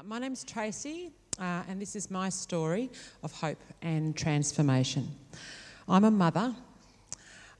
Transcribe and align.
Uh, 0.00 0.02
my 0.04 0.18
name's 0.18 0.44
Tracy, 0.44 1.10
uh, 1.38 1.62
and 1.68 1.80
this 1.80 1.94
is 1.94 2.10
my 2.10 2.30
story 2.30 2.90
of 3.22 3.32
hope 3.32 3.58
and 3.82 4.16
transformation. 4.16 5.06
I'm 5.88 6.04
a 6.04 6.10
mother, 6.10 6.54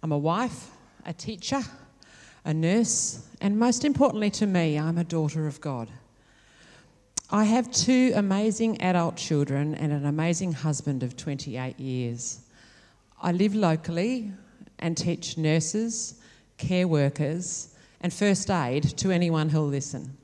I'm 0.02 0.12
a 0.12 0.16
wife, 0.16 0.70
a 1.04 1.12
teacher, 1.12 1.60
a 2.46 2.54
nurse, 2.54 3.26
and 3.42 3.58
most 3.58 3.84
importantly 3.84 4.30
to 4.30 4.46
me, 4.46 4.78
I'm 4.78 4.96
a 4.96 5.04
daughter 5.04 5.46
of 5.46 5.60
God. 5.60 5.90
I 7.30 7.44
have 7.44 7.70
two 7.72 8.12
amazing 8.14 8.80
adult 8.80 9.16
children 9.16 9.74
and 9.74 9.92
an 9.92 10.06
amazing 10.06 10.52
husband 10.52 11.02
of 11.02 11.18
28 11.18 11.78
years. 11.78 12.40
I 13.20 13.32
live 13.32 13.54
locally 13.54 14.32
and 14.78 14.96
teach 14.96 15.36
nurses, 15.36 16.14
care 16.56 16.88
workers, 16.88 17.74
and 18.00 18.10
first 18.10 18.50
aid 18.50 18.84
to 18.96 19.10
anyone 19.10 19.50
who'll 19.50 19.66
listen. 19.66 20.16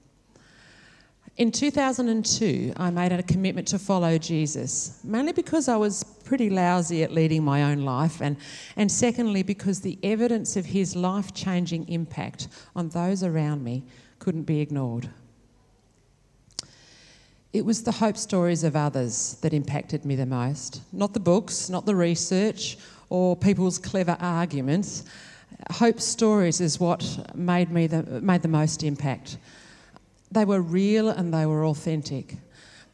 In 1.37 1.53
2002, 1.53 2.73
I 2.79 2.91
made 2.91 3.13
a 3.13 3.23
commitment 3.23 3.69
to 3.69 3.79
follow 3.79 4.17
Jesus, 4.17 4.99
mainly 5.05 5.33
because 5.33 5.69
I 5.69 5.77
was 5.77 6.03
pretty 6.03 6.49
lousy 6.49 7.03
at 7.03 7.13
leading 7.13 7.45
my 7.45 7.65
own 7.65 7.83
life, 7.83 8.23
and, 8.23 8.39
and 8.77 8.91
secondly, 8.91 9.43
because 9.43 9.81
the 9.81 9.99
evidence 10.03 10.57
of 10.57 10.65
his 10.65 10.97
life 10.97 11.35
changing 11.35 11.91
impact 11.91 12.49
on 12.75 12.89
those 12.89 13.23
around 13.23 13.63
me 13.63 13.85
couldn't 14.19 14.45
be 14.45 14.61
ignored. 14.61 15.11
It 17.53 17.67
was 17.67 17.83
the 17.83 17.93
hope 17.93 18.17
stories 18.17 18.65
of 18.65 18.75
others 18.75 19.37
that 19.43 19.53
impacted 19.53 20.07
me 20.07 20.17
the 20.17 20.25
most, 20.25 20.81
not 20.91 21.13
the 21.13 21.21
books, 21.21 21.69
not 21.69 21.85
the 21.85 21.97
research, 21.97 22.79
or 23.11 23.37
people's 23.37 23.77
clever 23.79 24.17
arguments. 24.21 25.05
Hope 25.71 26.01
stories 26.01 26.63
is 26.63 26.81
what 26.81 27.37
made, 27.37 27.71
me 27.71 27.87
the, 27.87 28.03
made 28.23 28.41
the 28.41 28.49
most 28.49 28.83
impact. 28.83 29.37
They 30.31 30.45
were 30.45 30.61
real 30.61 31.09
and 31.09 31.33
they 31.33 31.47
were 31.47 31.67
authentic. 31.67 32.37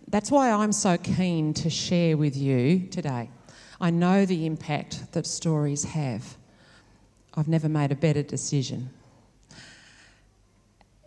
That's 0.08 0.30
why 0.30 0.50
I'm 0.50 0.72
so 0.72 0.98
keen 0.98 1.54
to 1.54 1.70
share 1.70 2.16
with 2.16 2.36
you 2.36 2.86
today. 2.88 3.30
I 3.80 3.90
know 3.90 4.26
the 4.26 4.46
impact 4.46 5.12
that 5.12 5.26
stories 5.26 5.84
have. 5.84 6.36
I've 7.34 7.48
never 7.48 7.68
made 7.68 7.92
a 7.92 7.96
better 7.96 8.22
decision. 8.22 8.90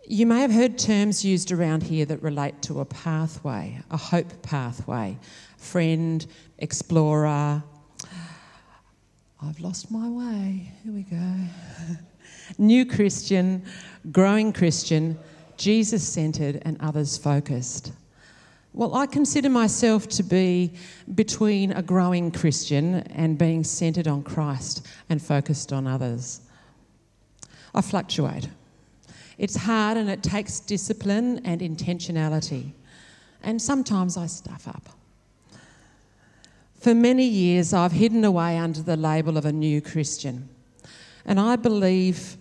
You 0.08 0.26
may 0.26 0.40
have 0.40 0.52
heard 0.52 0.78
terms 0.78 1.24
used 1.24 1.52
around 1.52 1.82
here 1.82 2.04
that 2.06 2.22
relate 2.22 2.62
to 2.62 2.80
a 2.80 2.84
pathway, 2.84 3.80
a 3.90 3.96
hope 3.96 4.42
pathway. 4.42 5.18
Friend, 5.56 6.24
explorer. 6.58 7.62
I've 9.42 9.60
lost 9.60 9.90
my 9.90 10.08
way. 10.08 10.72
Here 10.84 10.92
we 10.92 11.02
go. 11.02 11.96
New 12.58 12.86
Christian, 12.86 13.64
growing 14.12 14.52
Christian, 14.52 15.18
Jesus 15.56 16.06
centered 16.06 16.62
and 16.62 16.76
others 16.80 17.16
focused. 17.16 17.92
Well, 18.72 18.94
I 18.94 19.06
consider 19.06 19.48
myself 19.48 20.06
to 20.10 20.22
be 20.22 20.72
between 21.14 21.72
a 21.72 21.82
growing 21.82 22.30
Christian 22.30 22.96
and 22.96 23.38
being 23.38 23.64
centered 23.64 24.06
on 24.06 24.22
Christ 24.22 24.86
and 25.08 25.20
focused 25.20 25.72
on 25.72 25.86
others. 25.86 26.42
I 27.74 27.80
fluctuate. 27.80 28.48
It's 29.38 29.56
hard 29.56 29.96
and 29.96 30.10
it 30.10 30.22
takes 30.22 30.60
discipline 30.60 31.40
and 31.44 31.60
intentionality. 31.60 32.72
And 33.42 33.60
sometimes 33.60 34.16
I 34.16 34.26
stuff 34.26 34.68
up. 34.68 34.88
For 36.74 36.94
many 36.94 37.24
years, 37.24 37.72
I've 37.72 37.92
hidden 37.92 38.24
away 38.24 38.58
under 38.58 38.82
the 38.82 38.96
label 38.96 39.36
of 39.36 39.44
a 39.44 39.52
new 39.52 39.80
Christian. 39.80 40.48
And 41.24 41.40
I 41.40 41.56
believe 41.56 42.36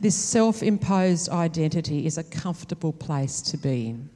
this 0.00 0.14
self 0.14 0.62
imposed 0.62 1.28
identity 1.28 2.06
is 2.06 2.18
a 2.18 2.24
comfortable 2.24 2.92
place 2.92 3.40
to 3.42 3.56
be 3.56 3.88
in. 3.88 4.10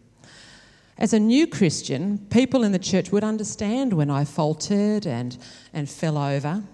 As 0.99 1.13
a 1.13 1.21
new 1.21 1.47
Christian, 1.47 2.19
people 2.31 2.65
in 2.65 2.73
the 2.73 2.79
church 2.79 3.13
would 3.13 3.23
understand 3.23 3.93
when 3.93 4.11
I 4.11 4.25
faltered 4.25 5.07
and, 5.07 5.39
and 5.73 5.89
fell 5.89 6.19
over. 6.19 6.65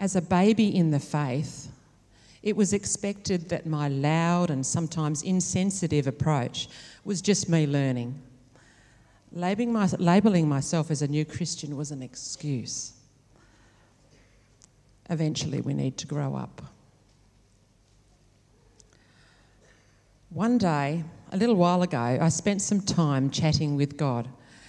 As 0.00 0.16
a 0.16 0.22
baby 0.22 0.74
in 0.74 0.90
the 0.90 0.98
faith, 0.98 1.70
it 2.42 2.56
was 2.56 2.72
expected 2.72 3.48
that 3.48 3.66
my 3.66 3.88
loud 3.88 4.50
and 4.50 4.66
sometimes 4.66 5.22
insensitive 5.22 6.06
approach 6.06 6.68
was 7.04 7.22
just 7.22 7.48
me 7.48 7.66
learning. 7.66 8.20
Labeling, 9.32 9.72
my, 9.72 9.88
labeling 9.98 10.48
myself 10.48 10.90
as 10.90 11.02
a 11.02 11.08
new 11.08 11.24
Christian 11.24 11.76
was 11.76 11.90
an 11.90 12.02
excuse. 12.02 12.92
Eventually, 15.10 15.60
we 15.60 15.74
need 15.74 15.96
to 15.98 16.06
grow 16.06 16.34
up. 16.34 16.62
One 20.30 20.58
day, 20.58 21.04
a 21.32 21.36
little 21.38 21.56
while 21.56 21.82
ago, 21.82 22.18
I 22.20 22.28
spent 22.28 22.60
some 22.60 22.82
time 22.82 23.30
chatting 23.30 23.76
with 23.76 23.96
God, 23.96 24.28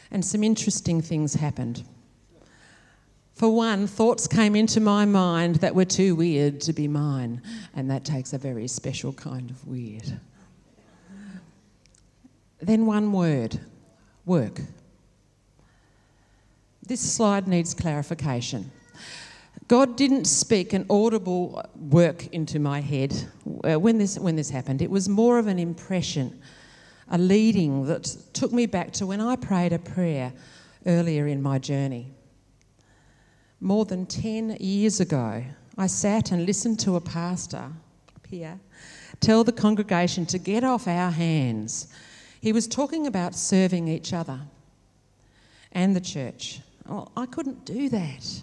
and 0.09 0.23
some 0.23 0.41
interesting 0.41 1.01
things 1.01 1.33
happened. 1.33 1.83
For 3.33 3.49
one, 3.49 3.85
thoughts 3.85 4.25
came 4.25 4.55
into 4.55 4.79
my 4.79 5.03
mind 5.05 5.57
that 5.57 5.75
were 5.75 5.85
too 5.85 6.15
weird 6.15 6.61
to 6.61 6.73
be 6.73 6.87
mine, 6.87 7.41
and 7.75 7.91
that 7.91 8.05
takes 8.05 8.31
a 8.31 8.37
very 8.37 8.67
special 8.67 9.11
kind 9.11 9.49
of 9.49 9.67
weird. 9.67 10.19
Then 12.61 12.85
one 12.85 13.11
word 13.11 13.59
work. 14.25 14.61
This 16.85 17.01
slide 17.01 17.47
needs 17.47 17.73
clarification. 17.73 18.71
God 19.67 19.95
didn't 19.95 20.25
speak 20.25 20.73
an 20.73 20.85
audible 20.89 21.63
work 21.75 22.27
into 22.27 22.59
my 22.59 22.81
head 22.81 23.13
uh, 23.63 23.79
when 23.79 23.97
this, 23.97 24.17
when 24.17 24.35
this 24.35 24.49
happened. 24.49 24.81
It 24.81 24.89
was 24.89 25.07
more 25.07 25.37
of 25.37 25.47
an 25.47 25.59
impression, 25.59 26.41
a 27.09 27.17
leading 27.17 27.85
that 27.85 28.03
took 28.33 28.51
me 28.51 28.65
back 28.65 28.91
to 28.93 29.05
when 29.05 29.21
I 29.21 29.35
prayed 29.35 29.73
a 29.73 29.79
prayer 29.79 30.33
earlier 30.85 31.27
in 31.27 31.41
my 31.41 31.59
journey. 31.59 32.07
More 33.59 33.85
than 33.85 34.05
10 34.05 34.57
years 34.59 34.99
ago, 34.99 35.43
I 35.77 35.87
sat 35.87 36.31
and 36.31 36.45
listened 36.45 36.79
to 36.81 36.95
a 36.95 37.01
pastor 37.01 37.71
here 38.29 38.59
tell 39.19 39.43
the 39.43 39.51
congregation 39.51 40.25
to 40.27 40.37
get 40.37 40.63
off 40.63 40.87
our 40.87 41.11
hands. 41.11 41.93
He 42.41 42.53
was 42.53 42.67
talking 42.67 43.07
about 43.07 43.35
serving 43.35 43.87
each 43.87 44.13
other 44.13 44.39
and 45.71 45.95
the 45.95 46.01
church. 46.01 46.61
Oh, 46.87 47.07
I 47.17 47.25
couldn't 47.25 47.65
do 47.65 47.89
that. 47.89 48.41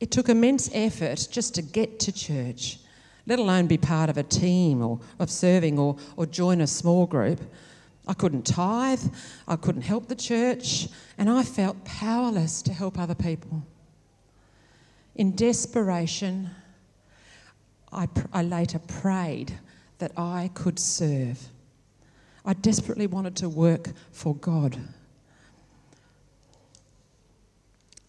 It 0.00 0.10
took 0.10 0.28
immense 0.28 0.70
effort 0.72 1.28
just 1.30 1.54
to 1.54 1.62
get 1.62 2.00
to 2.00 2.12
church, 2.12 2.78
let 3.26 3.38
alone 3.38 3.66
be 3.66 3.78
part 3.78 4.10
of 4.10 4.18
a 4.18 4.22
team 4.22 4.82
or 4.82 5.00
of 5.18 5.30
serving 5.30 5.78
or, 5.78 5.96
or 6.16 6.26
join 6.26 6.60
a 6.60 6.66
small 6.66 7.06
group. 7.06 7.40
I 8.06 8.12
couldn't 8.12 8.44
tithe, 8.44 9.02
I 9.48 9.56
couldn't 9.56 9.82
help 9.82 10.08
the 10.08 10.14
church, 10.14 10.88
and 11.16 11.30
I 11.30 11.42
felt 11.42 11.84
powerless 11.84 12.60
to 12.62 12.72
help 12.72 12.98
other 12.98 13.14
people. 13.14 13.62
In 15.14 15.34
desperation, 15.34 16.50
I, 17.92 18.08
I 18.32 18.42
later 18.42 18.80
prayed 18.80 19.54
that 19.98 20.12
I 20.18 20.50
could 20.54 20.78
serve. 20.78 21.48
I 22.44 22.52
desperately 22.52 23.06
wanted 23.06 23.36
to 23.36 23.48
work 23.48 23.92
for 24.10 24.34
God. 24.34 24.76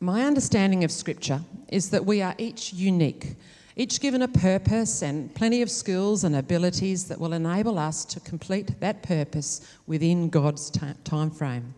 My 0.01 0.23
understanding 0.23 0.83
of 0.83 0.91
Scripture 0.91 1.39
is 1.69 1.89
that 1.91 2.06
we 2.06 2.22
are 2.22 2.35
each 2.38 2.73
unique, 2.73 3.35
each 3.78 4.01
given 4.01 4.22
a 4.22 4.28
purpose 4.28 5.01
and 5.01 5.33
plenty 5.33 5.61
of 5.61 5.72
skills 5.72 6.25
and 6.25 6.35
abilities 6.35 7.06
that 7.06 7.19
will 7.19 7.31
enable 7.31 7.79
us 7.79 8.03
to 8.05 8.19
complete 8.19 8.78
that 8.81 9.03
purpose 9.03 9.61
within 9.88 10.28
God's 10.28 10.69
t- 10.69 10.81
time 11.05 11.31
frame. 11.31 11.73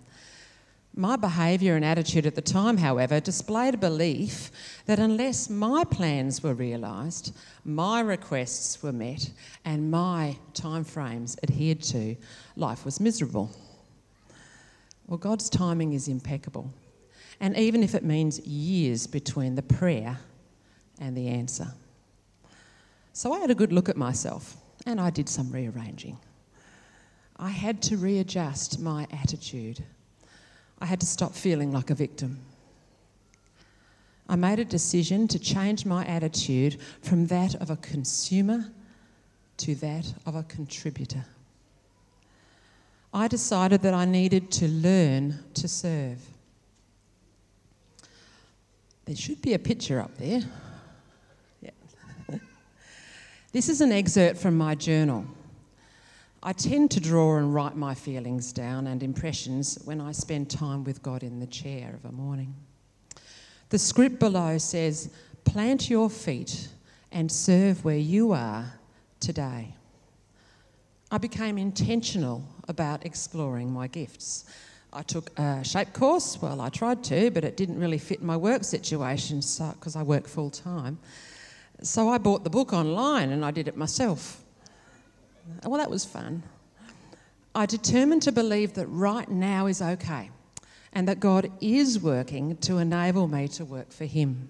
My 0.95 1.15
behaviour 1.15 1.75
and 1.75 1.85
attitude 1.85 2.25
at 2.25 2.33
the 2.33 2.41
time, 2.41 2.77
however, 2.77 3.19
displayed 3.19 3.75
a 3.75 3.77
belief 3.77 4.49
that 4.87 4.97
unless 4.97 5.47
my 5.47 5.83
plans 5.83 6.41
were 6.41 6.55
realised, 6.55 7.35
my 7.63 7.99
requests 7.99 8.81
were 8.81 8.91
met, 8.91 9.29
and 9.63 9.91
my 9.91 10.37
timeframes 10.55 11.37
adhered 11.43 11.83
to, 11.83 12.15
life 12.55 12.83
was 12.83 12.99
miserable. 12.99 13.51
Well, 15.05 15.19
God's 15.19 15.51
timing 15.51 15.93
is 15.93 16.07
impeccable 16.07 16.73
and 17.39 17.55
even 17.57 17.83
if 17.83 17.93
it 17.95 18.03
means 18.03 18.39
years 18.39 19.07
between 19.07 19.55
the 19.55 19.61
prayer 19.61 20.17
and 20.99 21.15
the 21.15 21.27
answer. 21.27 21.67
So 23.13 23.33
I 23.33 23.39
had 23.39 23.51
a 23.51 23.55
good 23.55 23.71
look 23.71 23.89
at 23.89 23.97
myself 23.97 24.57
and 24.85 24.99
I 24.99 25.09
did 25.09 25.29
some 25.29 25.51
rearranging. 25.51 26.17
I 27.37 27.49
had 27.49 27.81
to 27.83 27.97
readjust 27.97 28.79
my 28.79 29.07
attitude. 29.11 29.83
I 30.79 30.85
had 30.85 30.99
to 31.01 31.05
stop 31.05 31.33
feeling 31.33 31.71
like 31.71 31.89
a 31.89 31.95
victim. 31.95 32.39
I 34.29 34.35
made 34.35 34.59
a 34.59 34.65
decision 34.65 35.27
to 35.29 35.39
change 35.39 35.85
my 35.85 36.05
attitude 36.05 36.79
from 37.01 37.27
that 37.27 37.55
of 37.55 37.69
a 37.69 37.77
consumer 37.77 38.71
to 39.57 39.75
that 39.75 40.13
of 40.25 40.35
a 40.35 40.43
contributor. 40.43 41.25
I 43.13 43.27
decided 43.27 43.81
that 43.83 43.93
I 43.93 44.05
needed 44.05 44.51
to 44.51 44.67
learn 44.67 45.43
to 45.55 45.67
serve. 45.67 46.19
There 49.07 49.15
should 49.15 49.41
be 49.41 49.53
a 49.53 49.59
picture 49.59 50.01
up 50.01 50.17
there. 50.17 50.41
Yeah. 51.61 51.71
this 53.53 53.69
is 53.69 53.79
an 53.79 53.93
excerpt 53.93 54.37
from 54.37 54.57
my 54.57 54.75
journal. 54.75 55.25
I 56.43 56.51
tend 56.51 56.91
to 56.91 56.99
draw 56.99 57.37
and 57.37 57.55
write 57.55 57.77
my 57.77 57.95
feelings 57.95 58.51
down 58.51 58.85
and 58.85 59.01
impressions 59.01 59.79
when 59.85 60.01
I 60.01 60.11
spend 60.11 60.49
time 60.49 60.83
with 60.83 61.01
God 61.01 61.23
in 61.23 61.39
the 61.39 61.47
chair 61.47 61.93
of 61.95 62.03
a 62.09 62.11
morning. 62.11 62.53
The 63.69 63.79
script 63.79 64.19
below 64.19 64.57
says, 64.57 65.09
Plant 65.45 65.89
your 65.89 66.09
feet 66.09 66.67
and 67.13 67.31
serve 67.31 67.85
where 67.85 67.97
you 67.97 68.33
are 68.33 68.73
today. 69.21 69.73
I 71.09 71.17
became 71.17 71.57
intentional 71.57 72.43
about 72.67 73.05
exploring 73.05 73.71
my 73.71 73.87
gifts. 73.87 74.43
I 74.97 75.03
took 75.03 75.37
a 75.37 75.63
shape 75.63 75.93
course. 75.93 76.41
Well, 76.41 76.59
I 76.59 76.69
tried 76.69 77.03
to, 77.03 77.29
but 77.29 77.43
it 77.43 77.55
didn't 77.55 77.79
really 77.79 77.99
fit 77.99 78.23
my 78.23 78.35
work 78.35 78.63
situation 78.63 79.41
because 79.41 79.93
so, 79.93 79.99
I 79.99 80.01
work 80.01 80.27
full 80.27 80.49
time. 80.49 80.97
So 81.83 82.09
I 82.09 82.17
bought 82.17 82.43
the 82.43 82.49
book 82.49 82.73
online 82.73 83.29
and 83.29 83.45
I 83.45 83.51
did 83.51 83.67
it 83.67 83.77
myself. 83.77 84.43
Well, 85.63 85.77
that 85.77 85.91
was 85.91 86.03
fun. 86.03 86.41
I 87.53 87.67
determined 87.67 88.23
to 88.23 88.31
believe 88.31 88.73
that 88.73 88.87
right 88.87 89.29
now 89.29 89.67
is 89.67 89.83
okay 89.83 90.31
and 90.93 91.07
that 91.07 91.19
God 91.19 91.51
is 91.61 91.99
working 91.99 92.57
to 92.57 92.79
enable 92.79 93.27
me 93.27 93.47
to 93.49 93.65
work 93.65 93.91
for 93.91 94.05
Him. 94.05 94.49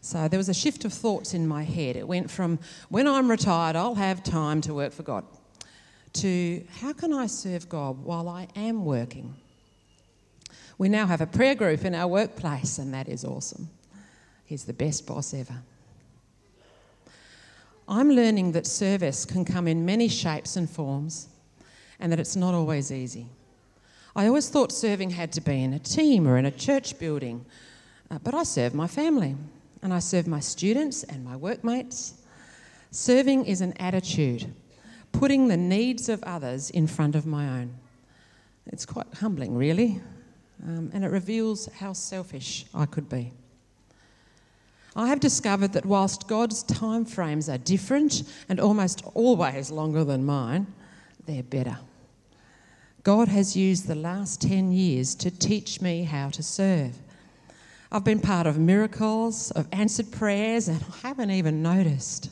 So 0.00 0.26
there 0.26 0.38
was 0.38 0.48
a 0.48 0.54
shift 0.54 0.84
of 0.84 0.92
thoughts 0.92 1.34
in 1.34 1.46
my 1.46 1.62
head. 1.62 1.94
It 1.94 2.08
went 2.08 2.32
from 2.32 2.58
when 2.88 3.06
I'm 3.06 3.30
retired, 3.30 3.76
I'll 3.76 3.94
have 3.94 4.24
time 4.24 4.60
to 4.62 4.74
work 4.74 4.92
for 4.92 5.04
God, 5.04 5.24
to 6.20 6.64
how 6.80 6.92
can 6.92 7.12
I 7.12 7.26
serve 7.26 7.68
God 7.68 8.02
while 8.02 8.28
I 8.28 8.48
am 8.56 8.84
working? 8.84 9.34
We 10.78 10.88
now 10.88 11.06
have 11.06 11.20
a 11.20 11.26
prayer 11.26 11.54
group 11.54 11.84
in 11.84 11.94
our 11.94 12.06
workplace, 12.06 12.78
and 12.78 12.92
that 12.92 13.08
is 13.08 13.24
awesome. 13.24 13.68
He's 14.44 14.64
the 14.64 14.72
best 14.72 15.06
boss 15.06 15.32
ever. 15.32 15.62
I'm 17.88 18.10
learning 18.10 18.52
that 18.52 18.66
service 18.66 19.24
can 19.24 19.44
come 19.44 19.68
in 19.68 19.86
many 19.86 20.08
shapes 20.08 20.56
and 20.56 20.68
forms, 20.68 21.28
and 22.00 22.12
that 22.12 22.20
it's 22.20 22.36
not 22.36 22.54
always 22.54 22.92
easy. 22.92 23.26
I 24.14 24.26
always 24.26 24.48
thought 24.48 24.72
serving 24.72 25.10
had 25.10 25.30
to 25.32 25.40
be 25.40 25.62
in 25.62 25.72
a 25.72 25.78
team 25.78 26.26
or 26.26 26.38
in 26.38 26.46
a 26.46 26.50
church 26.50 26.98
building, 26.98 27.44
uh, 28.10 28.18
but 28.22 28.34
I 28.34 28.44
serve 28.44 28.74
my 28.74 28.86
family 28.86 29.36
and 29.82 29.92
I 29.92 29.98
serve 29.98 30.26
my 30.26 30.40
students 30.40 31.04
and 31.04 31.24
my 31.24 31.36
workmates. 31.36 32.14
Serving 32.90 33.44
is 33.44 33.60
an 33.60 33.74
attitude, 33.74 34.52
putting 35.18 35.48
the 35.48 35.56
needs 35.56 36.08
of 36.08 36.22
others 36.24 36.70
in 36.70 36.86
front 36.86 37.14
of 37.14 37.26
my 37.26 37.60
own. 37.60 37.74
It's 38.66 38.84
quite 38.84 39.06
humbling, 39.14 39.56
really, 39.56 40.00
um, 40.64 40.90
and 40.92 41.04
it 41.04 41.08
reveals 41.08 41.66
how 41.78 41.92
selfish 41.92 42.66
I 42.74 42.86
could 42.86 43.08
be. 43.08 43.32
I 44.94 45.08
have 45.08 45.20
discovered 45.20 45.72
that 45.72 45.86
whilst 45.86 46.26
God's 46.26 46.62
time 46.62 47.04
frames 47.04 47.48
are 47.48 47.58
different 47.58 48.22
and 48.48 48.58
almost 48.60 49.02
always 49.14 49.70
longer 49.70 50.04
than 50.04 50.24
mine, 50.24 50.66
they're 51.26 51.42
better. 51.42 51.78
God 53.02 53.28
has 53.28 53.56
used 53.56 53.86
the 53.86 53.94
last 53.94 54.42
10 54.42 54.72
years 54.72 55.14
to 55.16 55.30
teach 55.30 55.80
me 55.80 56.02
how 56.02 56.28
to 56.30 56.42
serve. 56.42 56.96
I've 57.92 58.04
been 58.04 58.20
part 58.20 58.46
of 58.46 58.58
miracles, 58.58 59.50
of 59.52 59.68
answered 59.70 60.10
prayers, 60.10 60.68
and 60.68 60.82
I 60.82 61.08
haven't 61.08 61.30
even 61.30 61.62
noticed. 61.62 62.30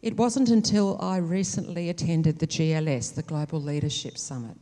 It 0.00 0.16
wasn't 0.16 0.48
until 0.50 0.96
I 1.00 1.16
recently 1.16 1.90
attended 1.90 2.38
the 2.38 2.46
GLS, 2.46 3.14
the 3.14 3.22
Global 3.22 3.60
Leadership 3.60 4.16
Summit, 4.16 4.56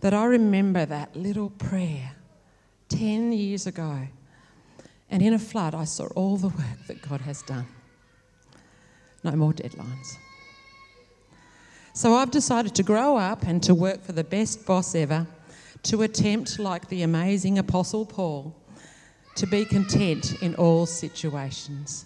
that 0.00 0.12
I 0.12 0.24
remember 0.26 0.84
that 0.84 1.16
little 1.16 1.50
prayer 1.50 2.12
10 2.90 3.32
years 3.32 3.66
ago. 3.66 4.06
And 5.10 5.22
in 5.22 5.32
a 5.32 5.38
flood, 5.38 5.74
I 5.74 5.84
saw 5.84 6.06
all 6.08 6.36
the 6.36 6.48
work 6.48 6.86
that 6.88 7.00
God 7.00 7.22
has 7.22 7.42
done. 7.42 7.66
No 9.24 9.32
more 9.32 9.52
deadlines. 9.52 10.16
So 11.94 12.14
I've 12.14 12.30
decided 12.30 12.74
to 12.74 12.82
grow 12.82 13.16
up 13.16 13.44
and 13.44 13.62
to 13.62 13.74
work 13.74 14.02
for 14.02 14.12
the 14.12 14.24
best 14.24 14.66
boss 14.66 14.94
ever, 14.94 15.26
to 15.84 16.02
attempt, 16.02 16.58
like 16.58 16.88
the 16.88 17.02
amazing 17.02 17.58
Apostle 17.58 18.04
Paul, 18.04 18.54
to 19.36 19.46
be 19.46 19.64
content 19.64 20.42
in 20.42 20.54
all 20.56 20.84
situations. 20.84 22.04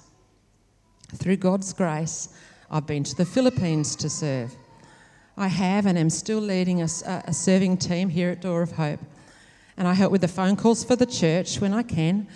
Through 1.17 1.39
God's 1.39 1.73
grace, 1.73 2.29
I've 2.73 2.87
been 2.87 3.03
to 3.03 3.17
the 3.17 3.25
Philippines 3.25 3.97
to 3.97 4.09
serve. 4.09 4.55
I 5.37 5.49
have 5.49 5.87
and 5.87 5.99
am 5.99 6.09
still 6.09 6.39
leading 6.39 6.83
a, 6.83 6.89
a, 7.27 7.33
serving 7.33 7.79
team 7.79 8.09
here 8.09 8.31
at 8.31 8.41
Door 8.41 8.63
of 8.63 8.73
Hope. 8.73 9.01
And 9.77 9.89
I 9.89 9.95
help 9.95 10.13
with 10.13 10.21
the 10.21 10.29
phone 10.29 10.55
calls 10.55 10.85
for 10.85 10.95
the 10.95 11.07
church 11.07 11.61
when 11.61 11.73
I 11.73 11.83
can. 11.83 12.29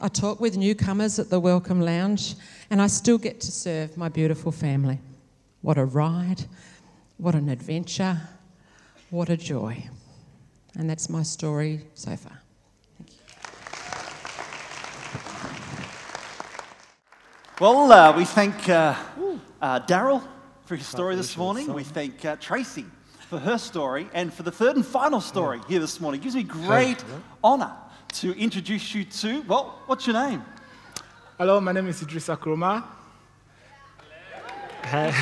I 0.00 0.08
talk 0.08 0.40
with 0.40 0.56
newcomers 0.56 1.20
at 1.20 1.30
the 1.30 1.38
Welcome 1.38 1.80
Lounge, 1.80 2.34
and 2.70 2.82
I 2.82 2.88
still 2.88 3.18
get 3.18 3.40
to 3.40 3.52
serve 3.52 3.96
my 3.96 4.08
beautiful 4.08 4.50
family. 4.50 4.98
What 5.62 5.78
a 5.78 5.84
ride! 5.84 6.44
What 7.18 7.36
an 7.36 7.48
adventure. 7.48 8.20
What 9.10 9.28
a 9.28 9.36
joy. 9.36 9.84
And 10.76 10.90
that's 10.90 11.08
my 11.08 11.22
story 11.22 11.82
so 11.94 12.16
far. 12.16 12.40
Thank 12.96 13.10
you. 13.12 13.18
Well, 17.60 17.92
uh, 17.92 18.16
we 18.16 18.24
thank 18.24 18.68
uh, 18.68 18.94
uh, 19.60 19.80
Daryl 19.80 20.22
for 20.64 20.76
his 20.76 20.86
story 20.86 21.16
this 21.16 21.36
morning. 21.36 21.72
We 21.72 21.84
thank 21.84 22.24
uh, 22.24 22.36
Tracy 22.36 22.84
for 23.28 23.38
her 23.38 23.58
story 23.58 24.08
and 24.14 24.32
for 24.32 24.42
the 24.42 24.50
third 24.50 24.76
and 24.76 24.86
final 24.86 25.20
story 25.20 25.60
here 25.68 25.80
this 25.80 26.00
morning. 26.00 26.20
It 26.20 26.24
gives 26.24 26.36
me 26.36 26.42
great 26.42 27.04
honour 27.42 27.72
to 28.14 28.32
introduce 28.38 28.94
you 28.94 29.04
to, 29.04 29.42
well, 29.42 29.80
what's 29.86 30.06
your 30.06 30.14
name? 30.14 30.42
Hello, 31.36 31.60
my 31.60 31.72
name 31.72 31.88
is 31.88 32.02
Idrissa 32.02 32.36
Kroma. 32.38 32.84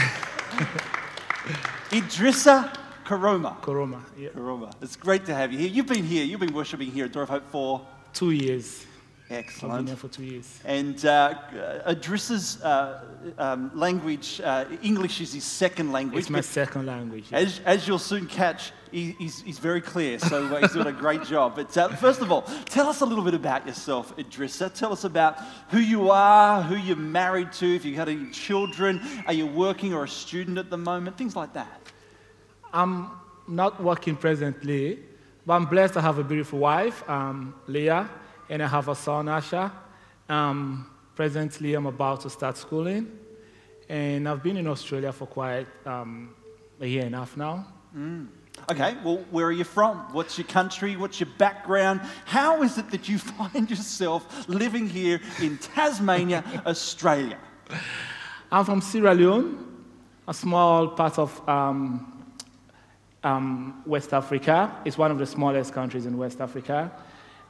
Idrissa 1.90 2.72
Karoma. 3.04 3.60
Karoma, 3.60 4.00
yeah. 4.16 4.28
Karoma. 4.30 4.72
It's 4.80 4.96
great 4.96 5.26
to 5.26 5.34
have 5.34 5.52
you 5.52 5.58
here. 5.58 5.68
You've 5.68 5.86
been 5.86 6.04
here, 6.04 6.24
you've 6.24 6.40
been 6.40 6.54
worshipping 6.54 6.90
here 6.90 7.06
at 7.06 7.12
Door 7.12 7.24
of 7.24 7.28
Hope 7.30 7.50
for? 7.50 7.86
Two 8.12 8.30
years. 8.30 8.86
Excellent. 9.28 9.72
I've 9.72 9.78
been 9.80 9.86
here 9.88 9.96
for 9.96 10.08
two 10.08 10.24
years. 10.24 10.60
And 10.64 11.04
uh, 11.04 11.34
Idrissa's 11.88 12.62
uh, 12.62 13.02
um, 13.38 13.72
language, 13.74 14.40
uh, 14.42 14.66
English 14.82 15.20
is 15.20 15.32
his 15.32 15.42
second 15.42 15.90
language. 15.90 16.20
It's 16.20 16.30
my 16.30 16.40
second 16.40 16.86
language. 16.86 17.26
Yeah. 17.32 17.38
As, 17.38 17.60
as 17.64 17.88
you'll 17.88 17.98
soon 17.98 18.26
catch, 18.26 18.70
he, 18.92 19.16
he's, 19.18 19.42
he's 19.42 19.58
very 19.58 19.80
clear, 19.80 20.20
so 20.20 20.46
uh, 20.46 20.60
he's 20.60 20.72
doing 20.72 20.86
a 20.86 20.92
great 20.92 21.24
job. 21.34 21.56
But 21.56 21.76
uh, 21.76 21.88
first 21.88 22.20
of 22.20 22.30
all, 22.30 22.42
tell 22.66 22.88
us 22.88 23.00
a 23.00 23.04
little 23.04 23.24
bit 23.24 23.34
about 23.34 23.66
yourself, 23.66 24.16
Idrissa. 24.16 24.72
Tell 24.72 24.92
us 24.92 25.02
about 25.02 25.40
who 25.70 25.78
you 25.78 26.10
are, 26.10 26.62
who 26.62 26.76
you're 26.76 26.94
married 26.96 27.52
to, 27.54 27.74
if 27.74 27.84
you 27.84 27.96
have 27.96 28.06
got 28.06 28.12
any 28.12 28.30
children, 28.30 29.00
are 29.26 29.32
you 29.32 29.46
working 29.46 29.92
or 29.92 30.04
a 30.04 30.08
student 30.08 30.56
at 30.56 30.70
the 30.70 30.78
moment, 30.78 31.18
things 31.18 31.34
like 31.34 31.52
that. 31.54 31.80
I'm 32.72 33.10
not 33.48 33.82
working 33.82 34.14
presently, 34.14 35.00
but 35.44 35.54
I'm 35.54 35.66
blessed 35.66 35.94
to 35.94 36.00
have 36.00 36.18
a 36.18 36.24
beautiful 36.24 36.60
wife, 36.60 37.08
um, 37.08 37.54
Leah 37.66 38.08
and 38.48 38.62
I 38.62 38.68
have 38.68 38.88
a 38.88 38.94
son, 38.94 39.26
Asha. 39.26 39.70
Um, 40.28 40.90
presently, 41.14 41.74
I'm 41.74 41.86
about 41.86 42.20
to 42.22 42.30
start 42.30 42.56
schooling, 42.56 43.18
and 43.88 44.28
I've 44.28 44.42
been 44.42 44.56
in 44.56 44.66
Australia 44.66 45.12
for 45.12 45.26
quite 45.26 45.66
um, 45.84 46.34
a 46.80 46.86
year 46.86 47.04
and 47.04 47.14
a 47.14 47.18
half 47.18 47.36
now. 47.36 47.66
Mm. 47.96 48.28
Okay, 48.70 48.96
well, 49.04 49.18
where 49.30 49.46
are 49.46 49.52
you 49.52 49.64
from? 49.64 49.98
What's 50.12 50.38
your 50.38 50.46
country? 50.46 50.96
What's 50.96 51.20
your 51.20 51.28
background? 51.38 52.00
How 52.24 52.62
is 52.62 52.78
it 52.78 52.90
that 52.90 53.08
you 53.08 53.18
find 53.38 53.68
yourself 53.68 54.48
living 54.48 54.88
here 54.88 55.20
in 55.40 55.58
Tasmania, 55.58 56.42
Australia? 56.66 57.38
I'm 58.50 58.64
from 58.64 58.80
Sierra 58.80 59.14
Leone, 59.14 59.84
a 60.26 60.34
small 60.34 60.88
part 60.88 61.18
of 61.18 61.48
um, 61.48 62.24
um, 63.22 63.82
West 63.86 64.14
Africa. 64.14 64.74
It's 64.84 64.96
one 64.96 65.10
of 65.10 65.18
the 65.18 65.26
smallest 65.26 65.72
countries 65.72 66.06
in 66.06 66.16
West 66.16 66.40
Africa. 66.40 66.92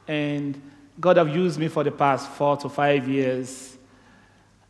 And 0.08 0.60
God 0.98 1.18
have 1.18 1.34
used 1.34 1.58
me 1.58 1.68
for 1.68 1.84
the 1.84 1.90
past 1.90 2.28
four 2.30 2.56
to 2.56 2.68
five 2.68 3.06
years 3.06 3.76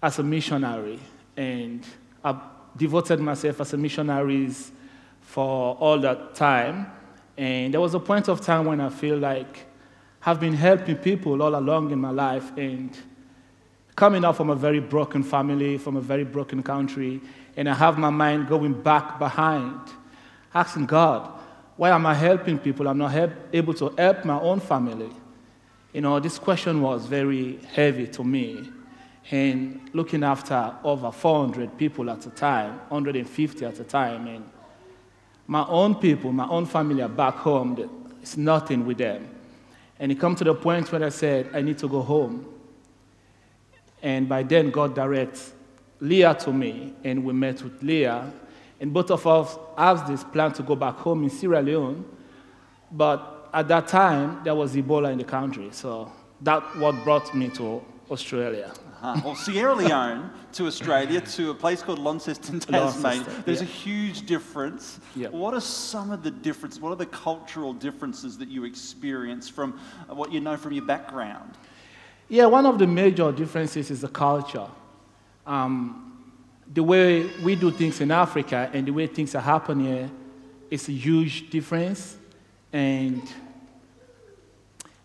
as 0.02 0.18
a 0.18 0.22
missionary, 0.22 0.98
and 1.36 1.86
I've 2.24 2.40
devoted 2.76 3.20
myself 3.20 3.60
as 3.60 3.72
a 3.72 3.76
missionary 3.76 4.50
for 5.20 5.76
all 5.76 5.98
that 6.00 6.34
time. 6.34 6.90
And 7.36 7.72
there 7.72 7.80
was 7.80 7.94
a 7.94 8.00
point 8.00 8.28
of 8.28 8.40
time 8.40 8.64
when 8.64 8.80
I 8.80 8.88
feel 8.88 9.18
like 9.18 9.66
I've 10.24 10.40
been 10.40 10.54
helping 10.54 10.96
people 10.96 11.42
all 11.42 11.54
along 11.54 11.92
in 11.92 12.00
my 12.00 12.10
life, 12.10 12.50
and 12.56 12.96
coming 13.94 14.24
out 14.24 14.36
from 14.36 14.50
a 14.50 14.56
very 14.56 14.80
broken 14.80 15.22
family, 15.22 15.78
from 15.78 15.96
a 15.96 16.00
very 16.00 16.24
broken 16.24 16.62
country, 16.62 17.20
and 17.56 17.68
I 17.68 17.74
have 17.74 17.98
my 17.98 18.10
mind 18.10 18.48
going 18.48 18.72
back 18.82 19.18
behind, 19.18 19.80
asking 20.52 20.86
God, 20.86 21.30
why 21.76 21.90
am 21.90 22.04
I 22.04 22.14
helping 22.14 22.58
people? 22.58 22.88
I'm 22.88 22.98
not 22.98 23.12
help, 23.12 23.32
able 23.52 23.74
to 23.74 23.94
help 23.96 24.24
my 24.24 24.40
own 24.40 24.60
family. 24.60 25.10
You 25.96 26.02
know, 26.02 26.20
this 26.20 26.38
question 26.38 26.82
was 26.82 27.06
very 27.06 27.58
heavy 27.72 28.06
to 28.08 28.22
me. 28.22 28.70
And 29.30 29.88
looking 29.94 30.24
after 30.24 30.74
over 30.84 31.10
400 31.10 31.78
people 31.78 32.10
at 32.10 32.26
a 32.26 32.28
time, 32.28 32.80
150 32.90 33.64
at 33.64 33.80
a 33.80 33.84
time, 33.84 34.26
and 34.26 34.44
my 35.46 35.66
own 35.66 35.94
people, 35.94 36.32
my 36.32 36.46
own 36.48 36.66
family 36.66 37.00
are 37.00 37.08
back 37.08 37.36
home, 37.36 38.10
it's 38.20 38.36
nothing 38.36 38.84
with 38.84 38.98
them. 38.98 39.26
And 39.98 40.12
it 40.12 40.20
come 40.20 40.36
to 40.36 40.44
the 40.44 40.54
point 40.54 40.92
where 40.92 41.02
I 41.02 41.08
said, 41.08 41.48
I 41.54 41.62
need 41.62 41.78
to 41.78 41.88
go 41.88 42.02
home. 42.02 42.44
And 44.02 44.28
by 44.28 44.42
then, 44.42 44.70
God 44.70 44.94
directs 44.94 45.54
Leah 46.00 46.34
to 46.40 46.52
me, 46.52 46.92
and 47.04 47.24
we 47.24 47.32
met 47.32 47.62
with 47.62 47.82
Leah, 47.82 48.30
And 48.80 48.92
both 48.92 49.10
of 49.10 49.26
us 49.26 49.56
have 49.78 50.06
this 50.06 50.24
plan 50.24 50.52
to 50.52 50.62
go 50.62 50.76
back 50.76 50.96
home 50.96 51.22
in 51.24 51.30
Sierra 51.30 51.62
Leone. 51.62 52.04
But 52.92 53.35
at 53.56 53.68
that 53.68 53.88
time, 53.88 54.44
there 54.44 54.54
was 54.54 54.76
Ebola 54.76 55.10
in 55.10 55.18
the 55.18 55.24
country. 55.24 55.68
So 55.72 56.12
that's 56.42 56.76
what 56.76 57.02
brought 57.04 57.34
me 57.34 57.48
to 57.50 57.82
Australia. 58.10 58.70
Uh-huh. 59.02 59.20
Well, 59.24 59.34
Sierra 59.34 59.74
Leone 59.74 60.30
to 60.52 60.66
Australia 60.66 61.22
to 61.22 61.50
a 61.50 61.54
place 61.54 61.82
called 61.82 61.98
Launceston, 61.98 62.60
Tasmania. 62.60 63.22
Launceston, 63.22 63.42
There's 63.46 63.62
yeah. 63.62 63.68
a 63.68 63.70
huge 63.70 64.26
difference. 64.26 65.00
Yeah. 65.14 65.28
What 65.28 65.54
are 65.54 65.60
some 65.60 66.10
of 66.10 66.22
the 66.22 66.30
differences? 66.30 66.80
What 66.80 66.92
are 66.92 66.96
the 66.96 67.06
cultural 67.06 67.72
differences 67.72 68.36
that 68.38 68.48
you 68.48 68.64
experience 68.64 69.48
from 69.48 69.80
uh, 70.10 70.14
what 70.14 70.32
you 70.32 70.40
know 70.40 70.58
from 70.58 70.72
your 70.72 70.84
background? 70.84 71.54
Yeah, 72.28 72.46
one 72.46 72.66
of 72.66 72.78
the 72.78 72.86
major 72.86 73.32
differences 73.32 73.90
is 73.90 74.02
the 74.02 74.08
culture. 74.08 74.66
Um, 75.46 76.02
the 76.74 76.82
way 76.82 77.24
we 77.42 77.54
do 77.54 77.70
things 77.70 78.02
in 78.02 78.10
Africa 78.10 78.68
and 78.74 78.86
the 78.86 78.92
way 78.92 79.06
things 79.06 79.34
are 79.34 79.40
happening 79.40 79.86
here 79.86 80.10
is 80.70 80.88
a 80.88 80.92
huge 80.92 81.48
difference. 81.48 82.16
And 82.72 83.22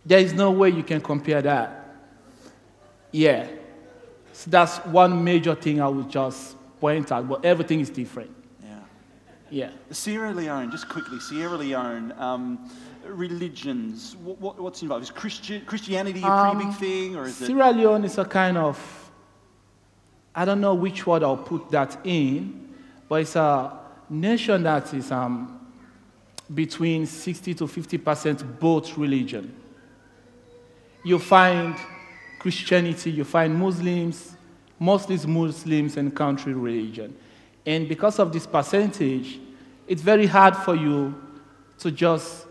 there 0.05 0.19
is 0.19 0.33
no 0.33 0.51
way 0.51 0.69
you 0.69 0.83
can 0.83 1.01
compare 1.01 1.41
that. 1.41 1.95
Yeah. 3.11 3.47
So 4.33 4.49
that's 4.49 4.77
one 4.85 5.23
major 5.23 5.53
thing 5.55 5.81
I 5.81 5.87
would 5.87 6.09
just 6.09 6.55
point 6.79 7.11
out, 7.11 7.27
but 7.27 7.45
everything 7.45 7.79
is 7.79 7.89
different. 7.89 8.31
Yeah. 8.63 8.79
Yeah. 9.49 9.69
Sierra 9.91 10.33
Leone, 10.33 10.71
just 10.71 10.89
quickly, 10.89 11.19
Sierra 11.19 11.57
Leone, 11.57 12.13
um, 12.17 12.69
religions, 13.05 14.15
what, 14.23 14.39
what, 14.39 14.59
what's 14.59 14.81
involved? 14.81 15.03
Is 15.03 15.11
Christi- 15.11 15.59
Christianity 15.61 16.19
a 16.19 16.21
pretty 16.21 16.35
Um, 16.35 16.57
big 16.57 16.73
thing, 16.77 17.15
or 17.15 17.25
is 17.25 17.39
it? 17.41 17.45
Sierra 17.47 17.71
Leone 17.71 18.05
is 18.05 18.17
a 18.17 18.25
kind 18.25 18.57
of, 18.57 19.11
I 20.33 20.45
don't 20.45 20.61
know 20.61 20.73
which 20.73 21.05
word 21.05 21.23
I'll 21.23 21.37
put 21.37 21.69
that 21.71 21.99
in, 22.05 22.69
but 23.09 23.21
it's 23.21 23.35
a 23.35 23.77
nation 24.09 24.63
that 24.63 24.93
is 24.93 25.11
um, 25.11 25.59
between 26.53 27.05
60 27.05 27.53
to 27.55 27.67
50 27.67 27.97
percent 27.97 28.59
both 28.59 28.97
religion. 28.97 29.53
You 31.03 31.19
find 31.19 31.75
Christianity, 32.39 33.11
you 33.11 33.23
find 33.23 33.55
Muslims, 33.55 34.35
mostly 34.79 35.17
Muslims 35.27 35.97
and 35.97 36.15
country 36.15 36.53
religion. 36.53 37.15
And 37.65 37.87
because 37.87 38.19
of 38.19 38.33
this 38.33 38.47
percentage, 38.47 39.39
it's 39.87 40.01
very 40.01 40.25
hard 40.25 40.55
for 40.55 40.75
you 40.75 41.13
to 41.79 41.91
just 41.91 42.45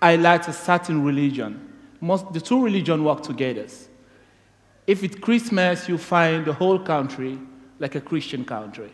highlight 0.00 0.48
a 0.48 0.52
certain 0.52 1.04
religion. 1.04 1.72
Most, 2.00 2.32
the 2.32 2.40
two 2.40 2.62
religions 2.62 3.02
work 3.02 3.22
together. 3.22 3.66
If 4.86 5.02
it's 5.02 5.16
Christmas, 5.16 5.88
you 5.88 5.96
find 5.96 6.44
the 6.44 6.52
whole 6.52 6.78
country 6.78 7.38
like 7.78 7.94
a 7.94 8.00
Christian 8.00 8.44
country. 8.44 8.92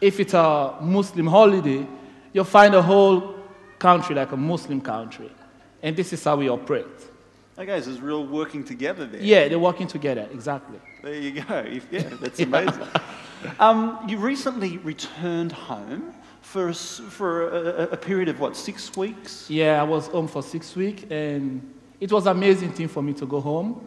If 0.00 0.20
it's 0.20 0.34
a 0.34 0.74
Muslim 0.80 1.26
holiday, 1.26 1.86
you'll 2.32 2.44
find 2.44 2.74
the 2.74 2.82
whole 2.82 3.34
country 3.78 4.14
like 4.14 4.32
a 4.32 4.36
Muslim 4.36 4.80
country. 4.80 5.30
And 5.82 5.96
this 5.96 6.12
is 6.12 6.22
how 6.22 6.36
we 6.36 6.48
operate. 6.48 6.86
Okay, 7.58 7.80
so 7.80 7.86
there's 7.86 8.00
real 8.00 8.26
working 8.26 8.62
together 8.64 9.06
there. 9.06 9.20
Yeah, 9.20 9.48
they're 9.48 9.58
working 9.58 9.86
together, 9.86 10.28
exactly. 10.32 10.78
There 11.02 11.14
you 11.14 11.40
go. 11.42 11.56
If- 11.58 11.86
Yeah, 11.90 12.02
that's 12.20 12.38
amazing. 12.50 12.82
um, 13.60 13.98
you 14.06 14.18
recently 14.18 14.78
returned 14.78 15.52
home 15.52 16.12
for, 16.42 16.68
a 16.68 16.74
for 16.74 17.48
a, 17.48 17.56
a- 17.84 17.88
a 17.92 17.96
period 17.96 18.28
of 18.28 18.40
what, 18.40 18.56
six 18.56 18.94
weeks? 18.96 19.48
Yeah, 19.48 19.80
I 19.80 19.84
was 19.84 20.08
home 20.08 20.28
for 20.28 20.42
six 20.42 20.76
weeks, 20.76 21.04
and 21.10 21.62
it 21.98 22.12
was 22.12 22.26
an 22.26 22.32
amazing 22.36 22.72
thing 22.72 22.88
for 22.88 23.02
me 23.02 23.14
to 23.14 23.26
go 23.26 23.40
home 23.40 23.86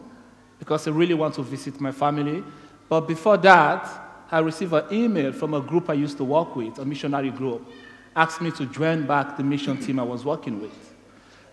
because 0.58 0.88
I 0.88 0.90
really 0.90 1.14
want 1.14 1.34
to 1.34 1.42
visit 1.42 1.80
my 1.80 1.92
family. 1.92 2.42
But 2.88 3.02
before 3.02 3.36
that, 3.38 3.88
I 4.32 4.40
received 4.40 4.72
an 4.72 4.84
email 4.92 5.32
from 5.32 5.54
a 5.54 5.60
group 5.60 5.88
I 5.88 5.94
used 5.94 6.16
to 6.18 6.24
work 6.24 6.56
with, 6.56 6.78
a 6.80 6.84
missionary 6.84 7.30
group, 7.30 7.70
asked 8.16 8.40
me 8.40 8.50
to 8.52 8.66
join 8.66 9.06
back 9.06 9.36
the 9.36 9.44
mission 9.44 9.76
team 9.78 10.00
I 10.00 10.02
was 10.02 10.24
working 10.24 10.60
with. 10.60 10.89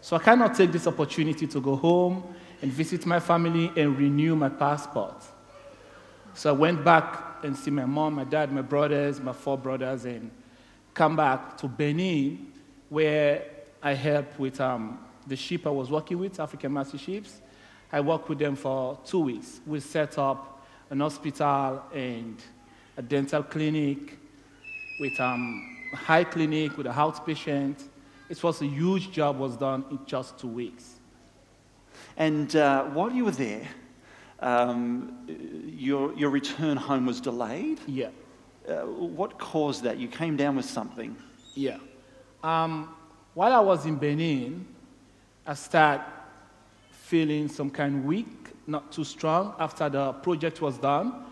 So 0.08 0.16
I 0.16 0.20
cannot 0.20 0.56
take 0.56 0.72
this 0.72 0.88
opportunity 0.88 1.48
to 1.48 1.60
go 1.60 1.76
home 1.76 2.24
and 2.62 2.72
visit 2.72 3.06
my 3.06 3.20
family 3.20 3.74
and 3.76 3.98
renew 3.98 4.38
my 4.38 4.48
passport. 4.48 5.22
So 6.34 6.50
I 6.50 6.54
went 6.54 6.82
back 6.86 7.44
and 7.44 7.54
see 7.54 7.72
my 7.72 7.84
mom, 7.84 8.14
my 8.14 8.24
dad, 8.24 8.50
my 8.54 8.62
brothers, 8.62 9.20
my 9.20 9.34
four 9.34 9.58
brothers, 9.58 10.06
and 10.06 10.32
come 10.94 11.18
back 11.18 11.58
to 11.58 11.68
Benin, 11.68 12.54
where 12.88 13.48
I 13.84 13.96
helped 13.96 14.40
with 14.40 14.62
um, 14.62 14.98
the 15.28 15.36
ship 15.36 15.68
I 15.68 15.72
was 15.72 15.92
working 15.92 16.20
with, 16.20 16.40
African 16.40 16.72
Mercy 16.72 16.98
Ships. 16.98 17.42
I 17.92 18.00
worked 18.00 18.30
with 18.30 18.40
them 18.40 18.56
for 18.56 18.98
two 19.04 19.20
weeks. 19.20 19.60
We 19.68 19.82
set 19.82 20.18
up 20.18 20.66
an 20.90 21.02
hospital 21.02 21.84
and 21.94 22.42
a 22.96 23.02
dental 23.02 23.44
clinic 23.44 24.18
with 25.02 25.20
um, 25.20 25.78
a 25.92 25.98
high 25.98 26.24
clinic 26.24 26.78
with 26.78 26.88
a 26.88 26.92
outpatient. 26.92 27.84
It 28.30 28.44
was 28.44 28.62
a 28.62 28.66
huge 28.66 29.12
job 29.12 29.38
was 29.38 29.56
done 29.56 29.86
in 29.90 30.00
just 30.06 30.38
two 30.38 30.48
weeks. 30.48 30.96
And 32.18 32.56
uh, 32.56 32.86
while 32.86 33.12
you 33.12 33.26
were 33.26 33.32
there, 33.32 33.68
um, 34.40 35.26
your, 35.66 36.14
your 36.16 36.30
return 36.30 36.78
home 36.78 37.06
was 37.06 37.22
delayed. 37.22 37.80
Yeah. 37.88 38.10
Uh, 38.68 38.82
what 38.82 39.38
caused 39.40 39.84
that? 39.84 39.98
You 39.98 40.08
came 40.08 40.36
down 40.36 40.58
with 40.58 40.66
something. 40.66 41.16
Yeah. 41.56 41.78
Um, 42.44 42.94
while 43.34 43.54
I 43.54 43.60
was 43.60 43.86
in 43.86 43.96
Benin, 43.96 44.66
I 45.46 45.54
started 45.54 46.06
feeling 46.92 47.48
some 47.48 47.70
kind 47.70 47.96
of 47.96 48.06
weak, 48.06 48.28
not 48.68 48.92
too 48.92 49.06
strong 49.06 49.56
after 49.58 49.88
the 49.88 50.12
project 50.14 50.62
was 50.62 50.78
done. 50.78 51.24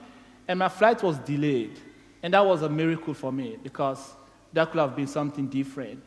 And 0.48 0.60
my 0.60 0.70
flight 0.70 1.04
was 1.04 1.18
delayed. 1.20 1.80
And 2.24 2.34
that 2.34 2.46
was 2.46 2.62
a 2.62 2.70
miracle 2.70 3.14
for 3.14 3.32
me 3.32 3.58
because 3.62 4.14
that 4.54 4.72
could 4.72 4.80
have 4.80 4.96
been 4.96 5.08
something 5.08 5.48
different. 5.48 6.02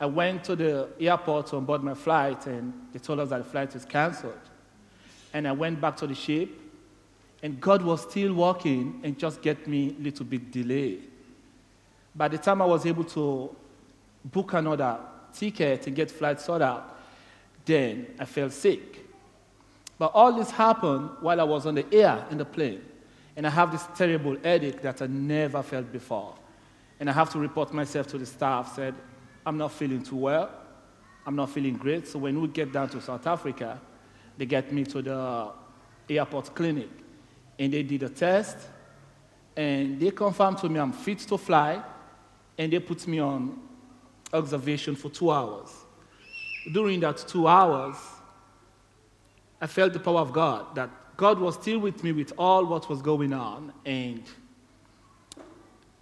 I 0.00 0.06
went 0.06 0.44
to 0.44 0.56
the 0.56 0.88
airport 0.98 1.48
to 1.48 1.60
board 1.60 1.82
my 1.82 1.94
flight, 1.94 2.46
and 2.46 2.72
they 2.92 2.98
told 2.98 3.20
us 3.20 3.30
that 3.30 3.38
the 3.38 3.44
flight 3.44 3.74
is 3.76 3.84
canceled. 3.84 4.32
And 5.32 5.46
I 5.46 5.52
went 5.52 5.80
back 5.80 5.96
to 5.98 6.06
the 6.06 6.14
ship, 6.14 6.50
and 7.42 7.60
God 7.60 7.82
was 7.82 8.02
still 8.02 8.34
working 8.34 9.00
and 9.02 9.18
just 9.18 9.42
get 9.42 9.66
me 9.66 9.96
a 9.98 10.02
little 10.02 10.24
bit 10.24 10.50
delay. 10.50 10.98
By 12.14 12.28
the 12.28 12.38
time 12.38 12.60
I 12.60 12.66
was 12.66 12.84
able 12.84 13.04
to 13.04 13.54
book 14.24 14.52
another 14.52 14.98
ticket 15.32 15.86
and 15.86 15.96
get 15.96 16.10
flight 16.10 16.40
sorted 16.40 16.66
out, 16.66 16.98
then 17.64 18.06
I 18.18 18.24
fell 18.24 18.50
sick. 18.50 18.98
But 19.98 20.12
all 20.14 20.32
this 20.32 20.50
happened 20.50 21.10
while 21.20 21.40
I 21.40 21.44
was 21.44 21.64
on 21.64 21.76
the 21.76 21.86
air 21.92 22.24
in 22.30 22.38
the 22.38 22.44
plane. 22.44 22.82
And 23.36 23.46
I 23.46 23.50
have 23.50 23.72
this 23.72 23.86
terrible 23.96 24.36
headache 24.42 24.82
that 24.82 25.00
I 25.00 25.06
never 25.06 25.62
felt 25.62 25.90
before. 25.90 26.34
And 27.00 27.08
I 27.08 27.12
have 27.12 27.30
to 27.32 27.38
report 27.38 27.72
myself 27.72 28.06
to 28.08 28.18
the 28.18 28.26
staff, 28.26 28.74
said, 28.74 28.94
I'm 29.44 29.58
not 29.58 29.72
feeling 29.72 30.02
too 30.02 30.16
well. 30.16 30.50
I'm 31.26 31.36
not 31.36 31.50
feeling 31.50 31.74
great. 31.74 32.08
So 32.08 32.18
when 32.18 32.40
we 32.40 32.48
get 32.48 32.72
down 32.72 32.88
to 32.90 33.00
South 33.00 33.26
Africa, 33.26 33.80
they 34.36 34.46
get 34.46 34.72
me 34.72 34.84
to 34.84 35.02
the 35.02 35.52
airport 36.08 36.54
clinic. 36.54 36.88
And 37.58 37.72
they 37.72 37.82
did 37.82 38.02
a 38.02 38.08
test. 38.08 38.56
And 39.56 40.00
they 40.00 40.10
confirmed 40.10 40.58
to 40.58 40.68
me 40.68 40.80
I'm 40.80 40.92
fit 40.92 41.20
to 41.20 41.38
fly. 41.38 41.82
And 42.58 42.72
they 42.72 42.78
put 42.78 43.06
me 43.06 43.18
on 43.18 43.60
observation 44.32 44.96
for 44.96 45.10
two 45.10 45.30
hours. 45.30 45.70
During 46.72 47.00
that 47.00 47.18
two 47.18 47.46
hours, 47.46 47.96
I 49.60 49.66
felt 49.66 49.92
the 49.92 50.00
power 50.00 50.20
of 50.20 50.32
God, 50.32 50.74
that 50.74 50.90
God 51.16 51.38
was 51.38 51.54
still 51.54 51.78
with 51.78 52.02
me 52.02 52.12
with 52.12 52.32
all 52.36 52.64
what 52.66 52.88
was 52.88 53.00
going 53.00 53.32
on. 53.32 53.72
And 53.84 54.22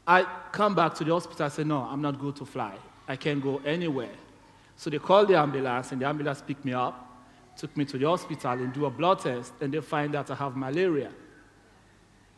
I 0.07 0.27
come 0.53 0.75
back 0.75 0.95
to 0.97 1.05
the 1.05 1.13
hospital, 1.13 1.47
I 1.47 1.49
said, 1.49 1.67
no, 1.67 1.79
I'm 1.83 2.01
not 2.01 2.19
good 2.19 2.37
to 2.37 2.47
fly. 2.47 2.77
I 3.11 3.17
can't 3.17 3.43
go 3.43 3.61
anywhere. 3.67 4.15
So 4.77 4.89
they 4.89 5.01
called 5.01 5.27
the 5.27 5.37
ambulance, 5.37 5.91
and 5.91 6.01
the 6.01 6.07
ambulance 6.07 6.41
picked 6.47 6.65
me 6.65 6.73
up, 6.73 6.95
took 7.57 7.77
me 7.77 7.85
to 7.87 7.99
the 7.99 8.07
hospital 8.07 8.53
and 8.53 8.73
do 8.73 8.87
a 8.87 8.91
blood 8.91 9.19
test, 9.19 9.53
and 9.61 9.75
they 9.75 9.81
find 9.81 10.15
that 10.15 10.31
I 10.31 10.37
have 10.37 10.57
malaria. 10.57 11.11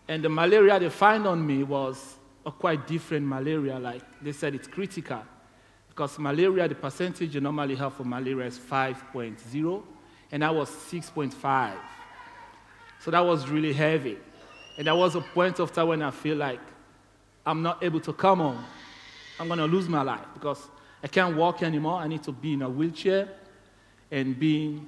And 0.08 0.24
the 0.24 0.30
malaria 0.30 0.80
they 0.80 0.88
find 0.88 1.26
on 1.26 1.46
me 1.46 1.62
was 1.62 2.16
a 2.46 2.50
quite 2.50 2.86
different 2.86 3.26
malaria, 3.26 3.78
like 3.78 4.00
they 4.22 4.32
said 4.32 4.54
it's 4.54 4.66
critical. 4.66 5.22
Because 5.90 6.18
malaria, 6.18 6.66
the 6.66 6.74
percentage 6.74 7.34
you 7.34 7.42
normally 7.42 7.74
have 7.74 7.92
for 7.92 8.04
malaria 8.04 8.46
is 8.46 8.58
5.0, 8.58 9.82
and 10.32 10.42
I 10.42 10.50
was 10.50 10.70
6.5. 10.70 11.74
So 12.98 13.10
that 13.10 13.20
was 13.20 13.46
really 13.46 13.74
heavy. 13.74 14.16
And 14.78 14.86
there 14.86 14.94
was 14.94 15.16
a 15.16 15.20
point 15.20 15.58
of 15.58 15.70
time 15.70 15.88
when 15.88 16.00
I 16.00 16.10
feel 16.10 16.38
like 16.38 16.60
I'm 17.44 17.60
not 17.62 17.82
able 17.84 18.00
to 18.00 18.14
come 18.14 18.38
home. 18.38 18.64
I'm 19.42 19.48
going 19.48 19.58
to 19.58 19.66
lose 19.66 19.88
my 19.88 20.02
life 20.02 20.24
because 20.34 20.68
I 21.02 21.08
can't 21.08 21.36
walk 21.36 21.64
anymore. 21.64 21.98
I 21.98 22.06
need 22.06 22.22
to 22.22 22.30
be 22.30 22.52
in 22.52 22.62
a 22.62 22.70
wheelchair 22.70 23.28
and 24.08 24.38
being, 24.38 24.86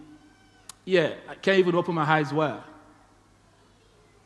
yeah, 0.84 1.14
I 1.28 1.34
can't 1.34 1.58
even 1.58 1.74
open 1.74 1.92
my 1.92 2.04
eyes 2.04 2.32
well. 2.32 2.62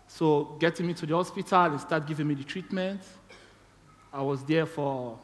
So 0.06 0.54
getting 0.60 0.86
me 0.86 0.92
to 0.92 1.06
the 1.06 1.16
hospital 1.16 1.62
and 1.62 1.80
start 1.80 2.06
giving 2.06 2.28
me 2.28 2.34
the 2.34 2.44
treatment. 2.44 3.00
I 4.12 4.20
was 4.20 4.44
there 4.44 4.66
for 4.66 5.18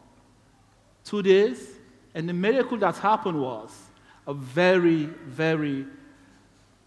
two 1.04 1.22
days, 1.22 1.72
and 2.14 2.26
the 2.26 2.32
miracle 2.32 2.78
that 2.78 2.96
happened 2.96 3.38
was 3.38 3.76
a 4.26 4.32
very, 4.32 5.04
very 5.26 5.84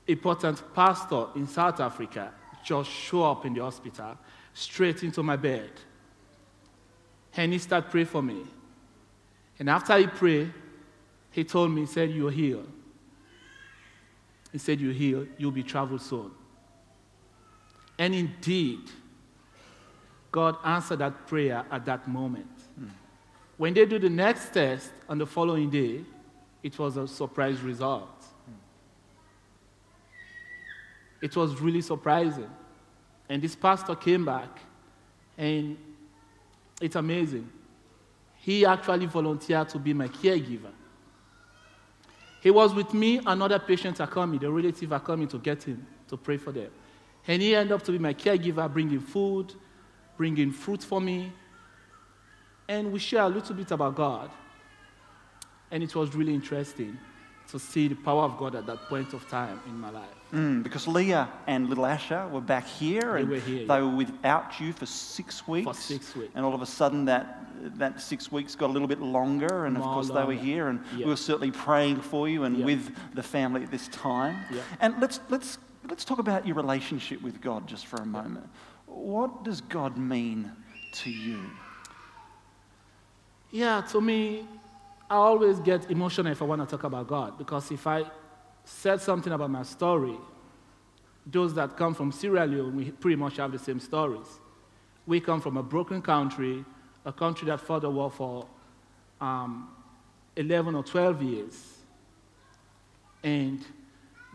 important 0.08 0.64
pastor 0.74 1.28
in 1.36 1.46
South 1.46 1.80
Africa 1.80 2.34
just 2.66 2.90
show 2.90 3.26
up 3.26 3.46
in 3.46 3.54
the 3.54 3.62
hospital 3.62 4.18
straight 4.56 5.04
into 5.04 5.22
my 5.22 5.36
bed. 5.36 5.70
And 7.38 7.54
he 7.54 7.60
started 7.60 7.92
praying 7.92 8.08
for 8.08 8.24
me. 8.24 8.44
And 9.60 9.70
after 9.70 9.96
he 9.98 10.08
prayed, 10.08 10.52
he 11.32 11.44
told 11.44 11.72
me, 11.72 11.82
he 11.82 11.88
said, 11.88 12.10
You're 12.10 12.32
healed. 12.32 12.68
He 14.52 14.58
said, 14.58 14.82
You're 14.82 14.94
healed. 14.94 15.28
You'll 15.38 15.52
be 15.52 15.64
traveled 15.64 16.02
soon. 16.02 16.32
And 18.00 18.14
indeed, 18.14 18.80
God 20.32 20.58
answered 20.64 21.00
that 21.00 21.28
prayer 21.28 21.64
at 21.72 21.86
that 21.86 22.08
moment. 22.08 22.50
Hmm. 22.78 22.88
When 23.58 23.74
they 23.74 23.86
do 23.86 24.00
the 24.00 24.10
next 24.10 24.54
test 24.54 24.92
on 25.08 25.18
the 25.18 25.26
following 25.26 25.70
day, 25.70 26.02
it 26.64 26.78
was 26.78 26.98
a 26.98 27.08
surprise 27.08 27.62
result. 27.62 28.26
Hmm. 28.46 28.54
It 31.22 31.36
was 31.36 31.60
really 31.62 31.82
surprising. 31.82 32.50
And 33.30 33.42
this 33.42 33.56
pastor 33.56 33.96
came 33.96 34.26
back, 34.26 34.60
and 35.38 35.78
it's 36.82 36.96
amazing. 36.96 37.50
He 38.38 38.66
actually 38.66 39.08
volunteered 39.08 39.70
to 39.70 39.80
be 39.80 39.94
my 39.94 40.08
caregiver. 40.08 40.72
He 42.42 42.52
was 42.52 42.74
with 42.74 42.94
me, 42.94 43.20
another 43.26 43.60
patient 43.60 44.00
are 44.00 44.08
coming, 44.08 44.40
the 44.40 44.52
relative 44.52 44.94
are 44.94 45.00
coming 45.00 45.28
to 45.30 45.38
get 45.40 45.64
him, 45.64 45.86
to 46.08 46.18
pray 46.18 46.38
for 46.38 46.52
them. 46.52 46.70
And 47.28 47.42
he 47.42 47.56
ended 47.56 47.74
up 47.74 47.84
to 47.84 47.92
be 47.92 48.00
my 48.00 48.14
caregiver, 48.14 48.72
bringing 48.72 49.02
food, 49.02 49.54
bringing 50.16 50.52
fruit 50.52 50.84
for 50.84 51.02
me. 51.02 51.34
And 52.68 52.92
we 52.92 53.00
share 53.00 53.24
a 53.24 53.30
little 53.30 53.56
bit 53.56 53.72
about 53.72 53.96
God. 53.96 54.30
And 55.72 55.84
it 55.84 55.94
was 55.96 56.16
really 56.16 56.34
interesting 56.34 56.98
to 57.50 57.60
see 57.60 57.88
the 57.88 57.96
power 57.96 58.24
of 58.24 58.38
God 58.38 58.56
at 58.56 58.66
that 58.68 58.84
point 58.84 59.14
of 59.14 59.28
time 59.30 59.60
in 59.68 59.80
my 59.80 59.90
life. 59.90 60.17
Mm, 60.34 60.62
because 60.62 60.88
Leah 60.88 61.30
and 61.48 61.70
little 61.70 61.86
Asher 61.86 62.28
were 62.28 62.42
back 62.42 62.68
here 62.68 63.14
They 63.14 63.22
and 63.22 63.30
were 63.30 63.40
here, 63.40 63.60
they 63.66 63.76
yeah. 63.76 63.80
were 63.82 63.96
without 63.96 64.60
you 64.60 64.74
for 64.74 64.86
six 64.86 65.48
weeks. 65.48 65.80
six 65.80 66.16
weeks. 66.16 66.32
And 66.36 66.44
all 66.44 66.54
of 66.54 66.62
a 66.62 66.66
sudden 66.66 67.06
that, 67.06 67.46
that 67.78 68.02
six 68.02 68.30
weeks 68.30 68.54
got 68.54 68.70
a 68.70 68.74
little 68.74 68.90
bit 68.90 69.00
longer 69.02 69.66
and 69.66 69.78
of 69.78 69.84
More 69.84 69.94
course 69.94 70.10
they 70.10 70.24
were 70.26 70.34
here 70.34 70.68
and 70.68 70.82
Yeah. 70.98 71.06
we 71.06 71.12
were 71.12 71.16
certainly 71.16 71.52
praying 71.52 72.02
for 72.02 72.28
you 72.28 72.44
and 72.44 72.58
Yeah. 72.58 72.66
with 72.66 72.94
the 73.16 73.24
family 73.24 73.64
at 73.64 73.72
this 73.72 73.88
time. 73.88 74.36
And 74.82 75.00
let's, 75.00 75.22
let's, 75.30 75.60
let's 75.90 76.04
talk 76.04 76.20
about 76.20 76.46
your 76.46 76.56
relationship 76.58 77.22
with 77.22 77.40
God 77.40 77.66
just 77.66 77.86
for 77.86 77.96
a 78.02 78.06
moment. 78.06 78.50
What 78.86 79.44
does 79.46 79.62
God 79.62 79.96
mean 79.98 80.52
to 81.04 81.10
you? 81.10 81.40
Yeah, 83.52 83.82
to 83.92 84.02
me, 84.02 84.46
I 85.10 85.16
always 85.16 85.60
get 85.60 85.90
emotional 85.90 86.32
if 86.34 86.42
I 86.42 86.46
want 86.46 86.62
to 86.62 86.68
talk 86.68 86.84
about 86.84 87.08
God 87.08 87.38
because 87.38 87.72
if 87.72 87.88
I 87.88 88.04
said 88.68 89.02
something 89.02 89.32
about 89.32 89.50
my 89.50 89.64
story, 89.64 90.18
those 91.26 91.54
that 91.54 91.78
come 91.78 91.94
from 91.94 92.12
Sierra 92.12 92.46
Leone, 92.46 92.76
we 92.76 92.92
pretty 92.92 93.16
much 93.16 93.38
have 93.38 93.52
the 93.52 93.60
same 93.60 93.80
stories. 93.80 94.28
We 95.06 95.22
come 95.22 95.40
from 95.40 95.56
a 95.56 95.64
broken 95.64 96.02
country, 96.02 96.66
a 97.06 97.14
country 97.14 97.48
that 97.48 97.62
fought 97.62 97.84
the 97.84 97.90
war 97.90 98.12
for 98.12 98.46
um, 99.22 99.70
11 100.36 100.76
or 100.76 100.84
12 100.84 101.24
years. 101.24 101.78
And 103.24 103.66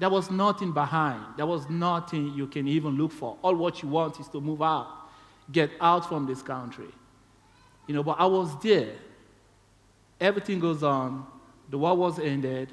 there 0.01 0.09
was 0.09 0.31
nothing 0.31 0.73
behind. 0.73 1.23
There 1.37 1.47
was 1.47 1.69
nothing 1.69 2.33
you 2.35 2.47
can 2.47 2.67
even 2.67 2.97
look 2.97 3.13
for. 3.13 3.37
All 3.43 3.55
what 3.55 3.83
you 3.83 3.91
want 3.91 4.19
is 4.19 4.29
to 4.29 4.41
move 4.41 4.63
out, 4.63 4.89
get 5.51 5.71
out 5.79 6.09
from 6.09 6.27
this 6.27 6.41
country. 6.41 6.89
You 7.87 7.95
know, 7.95 8.03
but 8.03 8.17
I 8.19 8.25
was 8.25 8.59
there. 8.63 8.95
Everything 10.19 10.59
goes 10.59 10.83
on. 10.83 11.27
The 11.69 11.77
war 11.77 11.95
was 11.95 12.19
ended. 12.19 12.73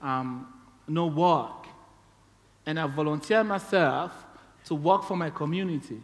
Um, 0.00 0.53
no 0.86 1.06
work. 1.06 1.66
And 2.66 2.78
I 2.78 2.86
volunteered 2.86 3.46
myself 3.46 4.12
to 4.66 4.74
work 4.74 5.04
for 5.04 5.16
my 5.16 5.30
community 5.30 6.00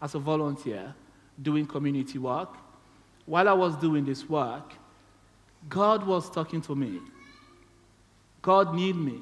as 0.00 0.14
a 0.14 0.18
volunteer, 0.18 0.94
doing 1.40 1.66
community 1.66 2.18
work. 2.18 2.50
While 3.24 3.48
I 3.48 3.52
was 3.52 3.76
doing 3.76 4.04
this 4.04 4.28
work, 4.28 4.74
God 5.68 6.06
was 6.06 6.28
talking 6.28 6.60
to 6.62 6.74
me. 6.74 7.00
God 8.42 8.74
need 8.74 8.96
me. 8.96 9.20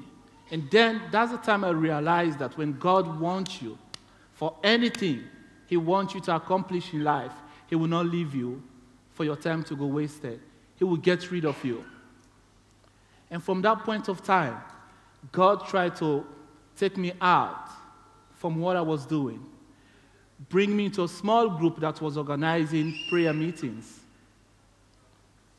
And 0.49 0.69
then 0.69 1.01
that's 1.11 1.31
the 1.31 1.37
time 1.37 1.63
I 1.63 1.69
realized 1.69 2.39
that 2.39 2.57
when 2.57 2.77
God 2.77 3.19
wants 3.19 3.61
you 3.61 3.77
for 4.33 4.55
anything 4.63 5.23
He 5.67 5.77
wants 5.77 6.13
you 6.13 6.21
to 6.21 6.35
accomplish 6.35 6.93
in 6.93 7.03
life, 7.03 7.31
He 7.67 7.75
will 7.75 7.87
not 7.87 8.07
leave 8.07 8.35
you 8.35 8.61
for 9.13 9.23
your 9.23 9.37
time 9.37 9.63
to 9.65 9.75
go 9.75 9.85
wasted. 9.85 10.41
He 10.75 10.83
will 10.83 10.97
get 10.97 11.31
rid 11.31 11.45
of 11.45 11.63
you. 11.63 11.85
And 13.31 13.41
from 13.41 13.61
that 13.61 13.79
point 13.85 14.09
of 14.09 14.21
time, 14.21 14.57
God 15.31 15.65
tried 15.65 15.95
to 15.95 16.25
take 16.75 16.97
me 16.97 17.13
out 17.21 17.69
from 18.35 18.59
what 18.59 18.75
I 18.75 18.81
was 18.81 19.05
doing, 19.05 19.43
bring 20.49 20.75
me 20.75 20.85
into 20.85 21.03
a 21.03 21.07
small 21.07 21.49
group 21.49 21.79
that 21.79 22.01
was 22.01 22.17
organizing 22.17 22.93
prayer 23.09 23.33
meetings. 23.33 24.01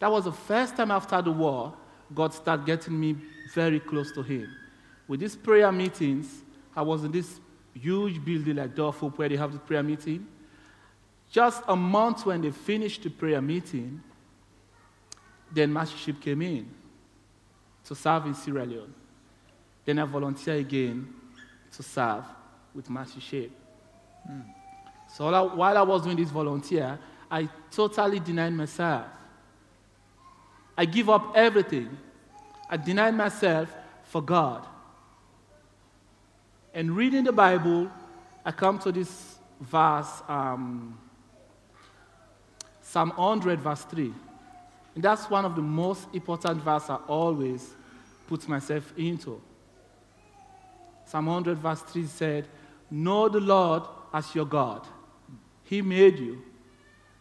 That 0.00 0.10
was 0.10 0.24
the 0.24 0.32
first 0.32 0.76
time 0.76 0.90
after 0.90 1.22
the 1.22 1.32
war 1.32 1.72
God 2.14 2.34
started 2.34 2.66
getting 2.66 3.00
me 3.00 3.16
very 3.54 3.80
close 3.80 4.12
to 4.12 4.22
Him. 4.22 4.54
With 5.08 5.20
these 5.20 5.36
prayer 5.36 5.72
meetings, 5.72 6.42
I 6.76 6.82
was 6.82 7.04
in 7.04 7.12
this 7.12 7.40
huge 7.72 8.22
building 8.22 8.56
like 8.56 8.74
Door 8.74 8.88
of 8.88 8.98
Hope 8.98 9.18
where 9.18 9.28
they 9.30 9.36
have 9.36 9.52
the 9.52 9.58
prayer 9.58 9.82
meeting. 9.82 10.26
Just 11.30 11.62
a 11.66 11.76
month 11.76 12.26
when 12.26 12.42
they 12.42 12.50
finished 12.50 13.02
the 13.04 13.08
prayer 13.08 13.40
meeting, 13.40 14.02
then 15.50 15.72
Mercy 15.72 15.96
Ships 15.96 16.18
came 16.18 16.42
in 16.42 16.68
to 17.92 17.96
serve 18.00 18.24
in 18.24 18.34
Sierra 18.34 18.64
Leone. 18.64 18.94
Then 19.84 19.98
I 19.98 20.04
volunteered 20.04 20.60
again 20.60 21.12
to 21.72 21.82
serve 21.82 22.24
with 22.74 22.88
Mercy 22.88 23.20
Ships. 23.20 23.52
So 25.08 25.26
while 25.26 25.34
I- 25.34 25.54
while 25.54 25.76
I 25.76 25.82
was 25.82 26.02
doing 26.02 26.16
this 26.16 26.30
volunteer, 26.30 26.98
I 27.30 27.50
totally 27.70 28.18
denied 28.18 28.54
myself. 28.54 29.06
I 30.78 30.86
give 30.86 31.10
up 31.10 31.36
everything. 31.36 31.98
I 32.70 32.78
denied 32.78 33.14
myself 33.14 33.74
for 34.04 34.22
God. 34.22 34.66
And 36.72 36.96
reading 36.96 37.24
the 37.24 37.32
Bible, 37.32 37.90
I 38.42 38.52
come 38.52 38.78
to 38.78 38.90
this 38.90 39.38
verse, 39.60 40.22
um, 40.28 40.98
Psalm 42.80 43.12
100, 43.16 43.60
verse 43.60 43.84
3. 43.84 44.14
And 44.94 45.04
that's 45.04 45.28
one 45.28 45.44
of 45.44 45.54
the 45.56 45.62
most 45.62 46.08
important 46.14 46.62
verses 46.62 46.88
I 46.88 46.96
always 47.06 47.76
put 48.32 48.48
myself 48.48 48.94
into. 48.96 49.42
Psalm 51.04 51.26
100, 51.26 51.58
verse 51.58 51.82
3 51.82 52.06
said, 52.06 52.48
Know 52.90 53.28
the 53.28 53.40
Lord 53.40 53.82
as 54.10 54.34
your 54.34 54.46
God. 54.46 54.86
He 55.64 55.82
made 55.82 56.18
you. 56.18 56.42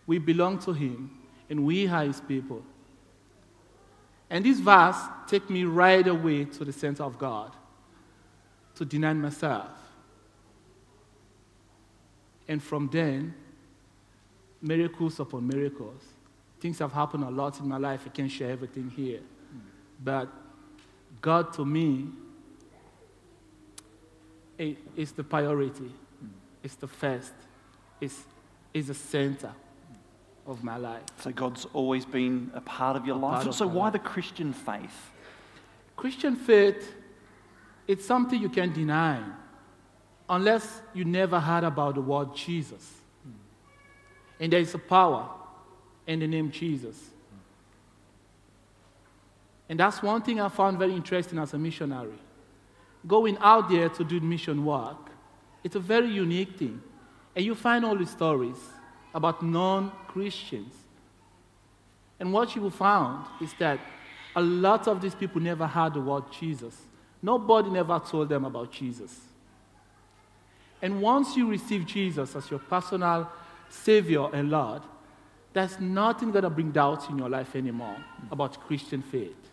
We 0.07 0.19
belong 0.19 0.59
to 0.59 0.71
Him, 0.71 1.11
and 1.49 1.65
we 1.65 1.85
are 1.85 2.05
His 2.05 2.21
people. 2.21 2.63
And 4.29 4.45
this 4.45 4.61
verse 4.61 4.95
take 5.27 5.49
me 5.49 5.65
right 5.65 6.07
away 6.07 6.45
to 6.45 6.63
the 6.63 6.71
center 6.71 7.03
of 7.03 7.17
God, 7.17 7.51
to 8.75 8.85
deny 8.85 9.11
myself. 9.11 9.67
And 12.47 12.63
from 12.63 12.87
then, 12.89 13.33
miracles 14.61 15.19
upon 15.19 15.45
miracles. 15.45 16.01
Things 16.61 16.79
have 16.79 16.93
happened 16.93 17.25
a 17.25 17.29
lot 17.29 17.59
in 17.59 17.67
my 17.67 17.77
life. 17.77 18.03
I 18.05 18.09
can't 18.09 18.31
share 18.31 18.51
everything 18.51 18.89
here. 18.89 19.19
But 20.01 20.29
God 21.21 21.53
to 21.53 21.65
me 21.65 22.07
is 24.57 25.11
the 25.13 25.23
priority, 25.23 25.91
it's 26.63 26.75
the 26.75 26.87
first, 26.87 27.33
it's, 27.99 28.23
it's 28.73 28.87
the 28.87 28.93
center 28.93 29.51
of 30.45 30.63
my 30.63 30.77
life. 30.77 31.03
So 31.19 31.31
God's 31.31 31.65
always 31.73 32.05
been 32.05 32.51
a 32.53 32.61
part 32.61 32.95
of 32.95 33.05
your 33.05 33.15
A 33.15 33.19
life. 33.19 33.47
of 33.47 33.55
so 33.55 33.67
why 33.67 33.85
life. 33.85 33.93
the 33.93 33.99
Christian 33.99 34.53
faith? 34.53 35.11
Christian 35.95 36.35
faith, 36.35 36.93
it's 37.87 38.05
something 38.05 38.41
you 38.41 38.49
can't 38.49 38.73
deny 38.73 39.21
unless 40.29 40.81
you 40.93 41.05
never 41.05 41.39
heard 41.39 41.63
about 41.63 41.95
the 41.95 42.01
word 42.01 42.35
Jesus. 42.35 42.93
And 44.39 44.51
there 44.51 44.59
is 44.59 44.73
a 44.73 44.79
power 44.79 45.29
in 46.07 46.19
the 46.19 46.27
name 46.27 46.51
Jesus. 46.51 46.99
And 49.71 49.79
that's 49.79 50.03
one 50.03 50.21
thing 50.21 50.41
I 50.41 50.49
found 50.49 50.77
very 50.77 50.93
interesting 50.93 51.39
as 51.39 51.53
a 51.53 51.57
missionary. 51.57 52.19
Going 53.07 53.37
out 53.39 53.69
there 53.69 53.87
to 53.87 54.03
do 54.03 54.19
mission 54.19 54.65
work, 54.65 55.09
it's 55.63 55.77
a 55.77 55.79
very 55.79 56.09
unique 56.09 56.57
thing. 56.57 56.81
And 57.33 57.45
you 57.45 57.55
find 57.55 57.85
all 57.85 57.95
the 57.95 58.05
stories 58.05 58.57
about 59.13 59.41
non 59.41 59.93
Christians. 60.09 60.73
And 62.19 62.33
what 62.33 62.53
you 62.53 62.61
will 62.61 62.69
find 62.69 63.25
is 63.39 63.53
that 63.59 63.79
a 64.35 64.41
lot 64.41 64.89
of 64.89 64.99
these 64.99 65.15
people 65.15 65.39
never 65.39 65.65
heard 65.65 65.93
the 65.93 66.01
word 66.01 66.25
Jesus. 66.37 66.75
Nobody 67.21 67.69
never 67.69 67.97
told 67.99 68.27
them 68.27 68.43
about 68.43 68.73
Jesus. 68.73 69.21
And 70.81 71.01
once 71.01 71.37
you 71.37 71.47
receive 71.47 71.85
Jesus 71.85 72.35
as 72.35 72.51
your 72.51 72.59
personal 72.59 73.31
Savior 73.69 74.27
and 74.33 74.51
Lord, 74.51 74.81
there's 75.53 75.79
nothing 75.79 76.31
going 76.31 76.43
to 76.43 76.49
bring 76.49 76.71
doubts 76.71 77.07
in 77.07 77.17
your 77.17 77.29
life 77.29 77.55
anymore 77.55 77.95
about 78.29 78.59
Christian 78.67 79.01
faith. 79.01 79.50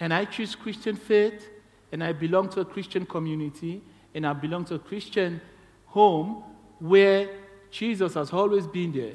And 0.00 0.14
I 0.14 0.24
choose 0.24 0.54
Christian 0.54 0.96
faith, 0.96 1.48
and 1.92 2.02
I 2.02 2.12
belong 2.12 2.48
to 2.50 2.60
a 2.60 2.64
Christian 2.64 3.04
community, 3.04 3.82
and 4.14 4.26
I 4.26 4.32
belong 4.32 4.64
to 4.66 4.76
a 4.76 4.78
Christian 4.78 5.40
home 5.86 6.42
where 6.78 7.28
Jesus 7.70 8.14
has 8.14 8.32
always 8.32 8.66
been 8.66 8.92
there 8.92 9.14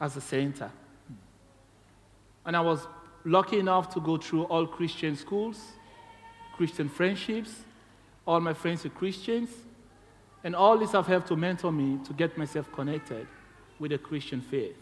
as 0.00 0.16
a 0.16 0.20
center. 0.20 0.70
And 2.44 2.56
I 2.56 2.60
was 2.60 2.86
lucky 3.24 3.58
enough 3.60 3.92
to 3.94 4.00
go 4.00 4.16
through 4.16 4.44
all 4.44 4.66
Christian 4.66 5.14
schools, 5.14 5.60
Christian 6.56 6.88
friendships, 6.88 7.54
all 8.26 8.40
my 8.40 8.52
friends 8.52 8.84
are 8.84 8.90
Christians, 8.90 9.50
and 10.42 10.56
all 10.56 10.76
this 10.76 10.92
have 10.92 11.06
helped 11.06 11.28
to 11.28 11.36
mentor 11.36 11.70
me 11.70 11.98
to 12.04 12.12
get 12.12 12.36
myself 12.36 12.70
connected 12.72 13.26
with 13.78 13.92
the 13.92 13.98
Christian 13.98 14.40
faith. 14.40 14.76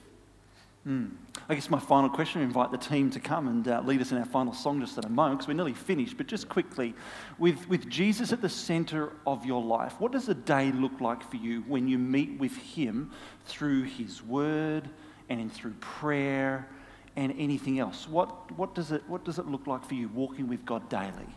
I 1.49 1.55
guess 1.55 1.69
my 1.69 1.81
final 1.81 2.09
question, 2.09 2.43
invite 2.43 2.71
the 2.71 2.79
team 2.79 3.11
to 3.11 3.21
come 3.21 3.49
and 3.49 3.67
uh, 3.67 3.83
lead 3.85 4.01
us 4.01 4.13
in 4.13 4.19
our 4.19 4.25
final 4.25 4.53
song 4.53 4.81
just 4.81 4.97
in 4.99 5.05
a 5.05 5.09
moment 5.09 5.39
because 5.39 5.49
we're 5.49 5.55
nearly 5.55 5.75
finished. 5.75 6.17
But 6.17 6.29
just 6.29 6.49
quickly, 6.49 6.95
with, 7.39 7.69
with 7.69 7.89
Jesus 7.89 8.33
at 8.33 8.41
the 8.41 8.49
center 8.49 9.13
of 9.27 9.45
your 9.45 9.63
life, 9.63 9.95
what 9.99 10.13
does 10.13 10.29
a 10.29 10.35
day 10.35 10.71
look 10.71 11.01
like 11.01 11.29
for 11.29 11.37
you 11.37 11.63
when 11.63 11.89
you 11.89 11.99
meet 11.99 12.39
with 12.39 12.57
Him 12.57 13.11
through 13.47 13.83
His 13.85 14.23
Word 14.23 14.89
and 15.29 15.41
in 15.41 15.51
through 15.51 15.75
prayer 15.81 16.69
and 17.17 17.35
anything 17.37 17.81
else? 17.81 18.09
What, 18.09 18.53
what, 18.57 18.75
does 18.77 18.93
it, 18.93 19.03
what 19.09 19.25
does 19.25 19.41
it 19.41 19.47
look 19.47 19.67
like 19.67 19.85
for 19.85 19.95
you 19.95 20.09
walking 20.09 20.49
with 20.49 20.65
God 20.65 20.89
daily? 20.89 21.35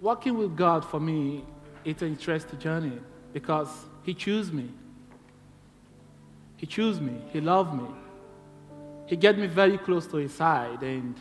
Walking 0.00 0.36
with 0.36 0.54
God 0.54 0.84
for 0.84 1.00
me, 1.00 1.44
it's 1.84 2.02
an 2.02 2.08
interesting 2.08 2.58
journey 2.58 2.98
because 3.32 3.68
He 4.02 4.12
chose 4.12 4.52
me. 4.52 4.68
He 6.62 6.66
chose 6.68 7.00
me. 7.00 7.20
He 7.32 7.40
loved 7.40 7.74
me. 7.74 7.88
He 9.06 9.16
get 9.16 9.36
me 9.36 9.48
very 9.48 9.78
close 9.78 10.06
to 10.06 10.18
His 10.18 10.32
side, 10.32 10.80
and 10.84 11.16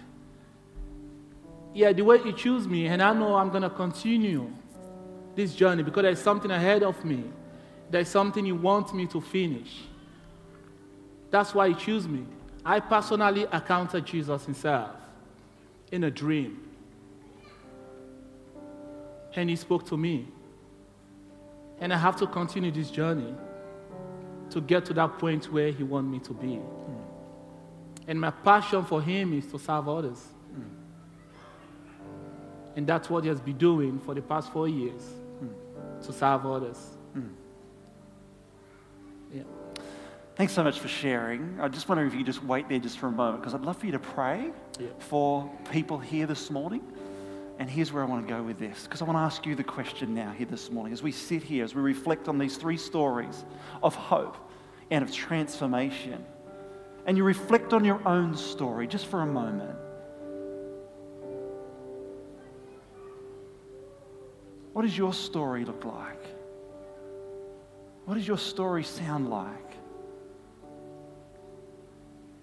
yeah, 1.74 1.92
the 1.92 2.04
way 2.04 2.20
He 2.20 2.32
chose 2.32 2.68
me, 2.68 2.86
and 2.86 3.02
I 3.02 3.12
know 3.12 3.34
I'm 3.34 3.50
gonna 3.50 3.72
continue 3.72 4.52
this 5.34 5.56
journey 5.56 5.82
because 5.82 6.04
there's 6.04 6.22
something 6.22 6.52
ahead 6.52 6.84
of 6.84 7.04
me. 7.04 7.24
There's 7.90 8.08
something 8.08 8.46
He 8.46 8.52
wants 8.52 8.94
me 8.94 9.08
to 9.08 9.20
finish. 9.20 9.80
That's 11.32 11.56
why 11.56 11.70
He 11.70 11.74
chose 11.74 12.08
me. 12.08 12.24
I 12.64 12.80
personally 12.80 13.48
encountered 13.52 14.06
Jesus 14.06 14.46
Himself 14.46 14.92
in 15.92 16.04
a 16.04 16.12
dream 16.12 16.68
and 19.36 19.50
he 19.50 19.56
spoke 19.56 19.86
to 19.88 19.98
me. 19.98 20.28
And 21.80 21.92
I 21.92 21.98
have 21.98 22.16
to 22.18 22.28
continue 22.28 22.70
this 22.70 22.92
journey 22.92 23.34
to 24.52 24.62
get 24.62 24.86
to 24.86 24.94
that 24.94 25.18
point 25.18 25.52
where 25.52 25.72
he 25.72 25.84
wants 25.84 26.10
me 26.12 26.20
to 26.20 26.34
be. 26.34 26.60
And 28.08 28.20
my 28.20 28.32
passion 28.32 28.84
for 28.86 29.02
him 29.02 29.34
is 29.38 29.46
to 29.48 29.60
serve 29.60 29.88
others. 29.88 30.22
And 32.76 32.88
that's 32.88 33.10
what 33.10 33.24
he 33.24 33.30
has 33.30 33.42
been 33.42 33.58
doing 33.58 34.00
for 34.00 34.14
the 34.14 34.22
past 34.22 34.52
four 34.52 34.68
years 34.68 35.02
to 36.06 36.14
serve 36.14 36.46
others. 36.46 36.78
Yeah. 39.34 39.44
Thanks 40.36 40.54
so 40.54 40.64
much 40.64 40.80
for 40.80 40.88
sharing. 40.88 41.60
I 41.62 41.68
just 41.68 41.88
wonder 41.88 42.06
if 42.06 42.14
you 42.14 42.20
could 42.20 42.26
just 42.26 42.44
wait 42.44 42.68
there 42.70 42.80
just 42.80 42.98
for 43.00 43.08
a 43.08 43.12
moment 43.12 43.42
because 43.42 43.54
I'd 43.54 43.62
love 43.62 43.78
for 43.78 43.86
you 43.86 43.92
to 43.94 44.00
pray 44.00 44.52
Yeah. 44.80 44.88
for 45.00 45.50
people 45.72 46.00
here 46.00 46.26
this 46.26 46.50
morning. 46.50 46.82
And 47.62 47.70
here's 47.70 47.94
where 47.94 48.02
I 48.02 48.08
want 48.08 48.28
to 48.28 48.34
go 48.34 48.42
with 48.42 48.58
this 48.58 48.86
because 48.86 49.04
I 49.04 49.06
want 49.06 49.18
to 49.18 49.22
ask 49.22 49.46
you 49.46 49.54
the 49.54 49.64
question 49.64 50.16
now 50.16 50.32
here 50.32 50.48
this 50.48 50.72
morning 50.72 50.94
as 50.94 51.04
we 51.04 51.12
sit 51.12 51.44
here, 51.44 51.64
as 51.64 51.76
we 51.76 51.84
reflect 51.84 52.28
on 52.28 52.40
these 52.40 52.58
three 52.58 52.76
stories 52.76 53.46
of 53.84 53.94
hope 53.94 54.36
and 54.90 55.04
of 55.04 55.14
transformation. 55.14 56.26
And 57.06 57.16
you 57.16 57.24
reflect 57.24 57.72
on 57.72 57.86
your 57.86 58.02
own 58.08 58.36
story 58.36 58.88
just 58.88 59.06
for 59.06 59.22
a 59.22 59.28
moment. 59.28 59.78
What 64.74 64.82
does 64.82 64.98
your 64.98 65.14
story 65.14 65.64
look 65.64 65.86
like? 65.86 66.26
What 68.06 68.16
does 68.16 68.28
your 68.28 68.40
story 68.40 68.84
sound 68.84 69.30
like? 69.30 69.76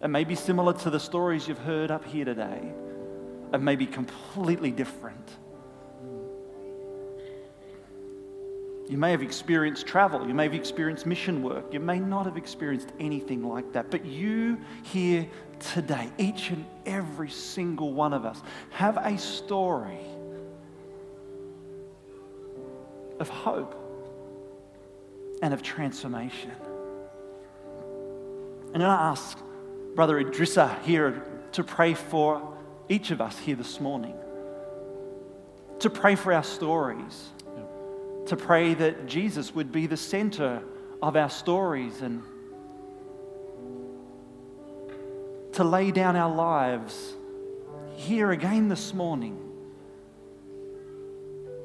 It 0.01 0.09
may 0.11 0.23
be 0.23 0.37
similar 0.37 0.75
to 0.75 0.91
the 0.91 1.01
stories 1.01 1.49
you've 1.49 1.59
heard 1.59 1.91
up 1.91 2.05
here 2.05 2.25
today. 2.25 2.73
It 3.53 3.61
may 3.61 3.77
be 3.77 3.87
completely 3.87 4.71
different. 4.71 5.31
You 8.89 8.97
may 8.97 9.11
have 9.11 9.23
experienced 9.23 9.87
travel. 9.87 10.27
You 10.27 10.33
may 10.33 10.45
have 10.45 10.55
experienced 10.55 11.05
mission 11.05 11.43
work. 11.43 11.73
You 11.75 11.81
may 11.81 11.99
not 11.99 12.25
have 12.25 12.39
experienced 12.39 12.89
anything 12.99 13.47
like 13.47 13.73
that. 13.73 13.91
But 13.91 14.07
you 14.07 14.59
here 14.83 15.29
today, 15.61 16.11
each 16.17 16.51
and 16.51 16.65
every 16.87 17.29
single 17.29 17.93
one 17.93 18.15
of 18.15 18.25
us, 18.25 18.41
have 18.71 18.97
a 18.97 19.19
story 19.19 20.01
of 23.21 23.29
hope 23.29 23.75
and 25.43 25.53
of 25.53 25.63
transformation. 25.63 26.53
And 28.73 28.83
I 28.83 29.11
ask 29.11 29.39
Brother 29.95 30.23
Idrissa 30.23 30.81
here 30.83 31.23
to 31.53 31.65
pray 31.65 31.93
for 31.95 32.58
each 32.89 33.11
of 33.11 33.21
us 33.21 33.39
here 33.39 33.57
this 33.57 33.81
morning, 33.81 34.15
to 35.81 35.91
pray 35.91 36.15
for 36.15 36.33
our 36.33 36.43
stories, 36.43 37.29
to 38.27 38.37
pray 38.37 38.75
that 38.75 39.07
Jesus 39.07 39.55
would 39.55 39.73
be 39.73 39.87
the 39.87 39.97
center 39.97 40.63
of 41.03 41.17
our 41.17 41.31
stories 41.31 42.03
and 42.03 42.23
to 45.53 45.65
lay 45.65 45.91
down 45.91 46.17
our 46.17 46.35
lives 46.35 47.15
here 47.97 48.31
again 48.31 48.69
this 48.69 48.93
morning 48.95 49.39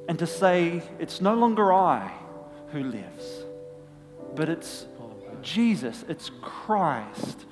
and 0.07 0.19
to 0.19 0.27
say, 0.27 0.81
it's 0.99 1.21
no 1.21 1.35
longer 1.35 1.73
I 1.73 2.11
who 2.71 2.83
lives, 2.83 3.45
but 4.35 4.49
it's 4.49 4.85
Jesus, 5.41 6.05
it's 6.07 6.31
Christ 6.41 7.45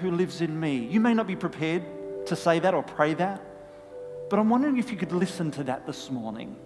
who 0.00 0.10
lives 0.10 0.40
in 0.40 0.58
me. 0.58 0.86
You 0.86 1.00
may 1.00 1.14
not 1.14 1.26
be 1.26 1.36
prepared 1.36 1.82
to 2.26 2.36
say 2.36 2.58
that 2.58 2.74
or 2.74 2.82
pray 2.82 3.14
that, 3.14 3.42
but 4.28 4.38
I'm 4.38 4.48
wondering 4.48 4.78
if 4.78 4.90
you 4.90 4.96
could 4.96 5.12
listen 5.12 5.50
to 5.52 5.64
that 5.64 5.86
this 5.86 6.10
morning. 6.10 6.56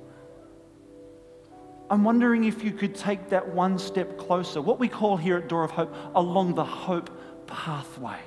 I'm 1.91 2.05
wondering 2.05 2.45
if 2.45 2.63
you 2.63 2.71
could 2.71 2.95
take 2.95 3.31
that 3.31 3.49
one 3.49 3.79
step 3.79 4.17
closer, 4.17 4.63
what 4.63 4.79
we 4.79 4.89
call 4.89 5.17
here 5.17 5.37
at 5.37 5.49
Door 5.49 5.65
of 5.65 5.71
Hope, 5.73 5.95
along 6.15 6.55
the 6.55 6.65
hope 6.65 7.11
pathway. 7.49 8.21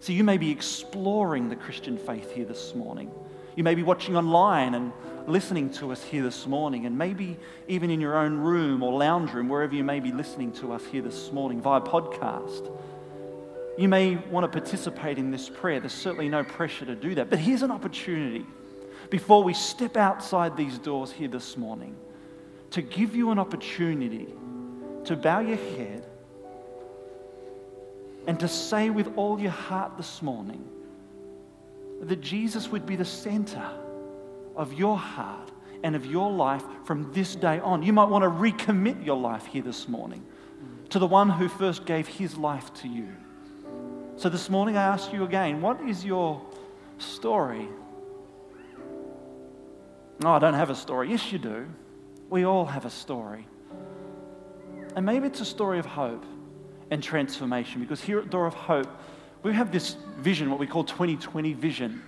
So 0.00 0.12
you 0.12 0.24
may 0.24 0.38
be 0.38 0.50
exploring 0.50 1.48
the 1.48 1.56
Christian 1.56 1.98
faith 1.98 2.32
here 2.32 2.46
this 2.46 2.74
morning. 2.74 3.10
You 3.54 3.62
may 3.62 3.74
be 3.74 3.82
watching 3.82 4.16
online 4.16 4.74
and 4.74 4.92
listening 5.26 5.70
to 5.74 5.92
us 5.92 6.02
here 6.02 6.22
this 6.22 6.46
morning, 6.46 6.86
and 6.86 6.96
maybe 6.96 7.36
even 7.68 7.90
in 7.90 8.00
your 8.00 8.16
own 8.16 8.38
room 8.38 8.82
or 8.82 8.98
lounge 8.98 9.32
room, 9.32 9.48
wherever 9.48 9.74
you 9.74 9.84
may 9.84 10.00
be 10.00 10.10
listening 10.10 10.50
to 10.52 10.72
us 10.72 10.84
here 10.86 11.02
this 11.02 11.30
morning 11.30 11.60
via 11.60 11.80
podcast. 11.82 12.74
You 13.78 13.88
may 13.88 14.16
want 14.16 14.44
to 14.44 14.60
participate 14.60 15.18
in 15.18 15.30
this 15.30 15.48
prayer. 15.48 15.80
There's 15.80 15.94
certainly 15.94 16.28
no 16.28 16.44
pressure 16.44 16.84
to 16.84 16.94
do 16.94 17.14
that. 17.14 17.30
But 17.30 17.38
here's 17.38 17.62
an 17.62 17.70
opportunity 17.70 18.44
before 19.10 19.42
we 19.42 19.54
step 19.54 19.96
outside 19.96 20.56
these 20.56 20.78
doors 20.78 21.10
here 21.10 21.28
this 21.28 21.56
morning 21.56 21.96
to 22.70 22.82
give 22.82 23.16
you 23.16 23.30
an 23.30 23.38
opportunity 23.38 24.28
to 25.04 25.16
bow 25.16 25.40
your 25.40 25.56
head 25.56 26.06
and 28.26 28.38
to 28.40 28.48
say 28.48 28.90
with 28.90 29.16
all 29.16 29.40
your 29.40 29.50
heart 29.50 29.96
this 29.96 30.22
morning 30.22 30.64
that 32.02 32.20
Jesus 32.20 32.68
would 32.68 32.86
be 32.86 32.96
the 32.96 33.04
center 33.04 33.64
of 34.54 34.72
your 34.74 34.96
heart 34.96 35.50
and 35.82 35.96
of 35.96 36.06
your 36.06 36.30
life 36.30 36.62
from 36.84 37.12
this 37.12 37.34
day 37.34 37.58
on. 37.60 37.82
You 37.82 37.92
might 37.92 38.08
want 38.08 38.22
to 38.22 38.30
recommit 38.30 39.04
your 39.04 39.16
life 39.16 39.46
here 39.46 39.62
this 39.62 39.88
morning 39.88 40.24
to 40.90 40.98
the 40.98 41.06
one 41.06 41.28
who 41.28 41.48
first 41.48 41.84
gave 41.84 42.06
his 42.06 42.36
life 42.36 42.72
to 42.74 42.88
you. 42.88 43.08
So 44.22 44.28
this 44.28 44.48
morning 44.48 44.76
I 44.76 44.84
ask 44.84 45.12
you 45.12 45.24
again, 45.24 45.60
what 45.60 45.80
is 45.80 46.04
your 46.04 46.40
story? 46.98 47.66
No, 50.20 50.28
I 50.28 50.38
don't 50.38 50.54
have 50.54 50.70
a 50.70 50.76
story. 50.76 51.10
Yes, 51.10 51.32
you 51.32 51.40
do. 51.40 51.66
We 52.30 52.46
all 52.46 52.64
have 52.64 52.84
a 52.84 52.90
story. 52.90 53.48
And 54.94 55.04
maybe 55.04 55.26
it's 55.26 55.40
a 55.40 55.44
story 55.44 55.80
of 55.80 55.86
hope 55.86 56.24
and 56.92 57.02
transformation 57.02 57.80
because 57.80 58.00
here 58.00 58.20
at 58.20 58.30
Door 58.30 58.46
of 58.46 58.54
Hope, 58.54 58.86
we 59.42 59.54
have 59.54 59.72
this 59.72 59.96
vision, 60.18 60.50
what 60.50 60.60
we 60.60 60.68
call 60.68 60.84
2020 60.84 61.54
vision. 61.54 62.00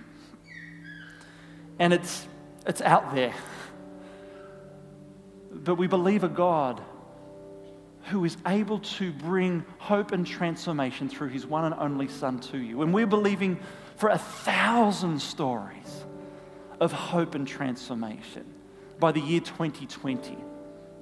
And 1.79 1.91
it's, 1.91 2.29
it's 2.65 2.79
out 2.79 3.13
there. 3.13 3.33
But 5.51 5.75
we 5.75 5.87
believe 5.87 6.23
a 6.23 6.29
God 6.29 6.81
who 8.05 8.23
is 8.23 8.37
able 8.45 8.79
to 8.79 9.11
bring 9.11 9.65
hope 9.79 10.11
and 10.11 10.25
transformation 10.25 11.09
through 11.09 11.29
his 11.29 11.45
one 11.45 11.65
and 11.65 11.75
only 11.75 12.07
Son 12.07 12.39
to 12.39 12.57
you. 12.57 12.81
And 12.81 12.93
we're 12.93 13.07
believing 13.07 13.59
for 13.95 14.09
a 14.09 14.17
thousand 14.17 15.21
stories 15.21 16.05
of 16.79 16.91
hope 16.91 17.35
and 17.35 17.47
transformation 17.47 18.45
by 18.99 19.11
the 19.11 19.19
year 19.19 19.39
2020. 19.39 20.37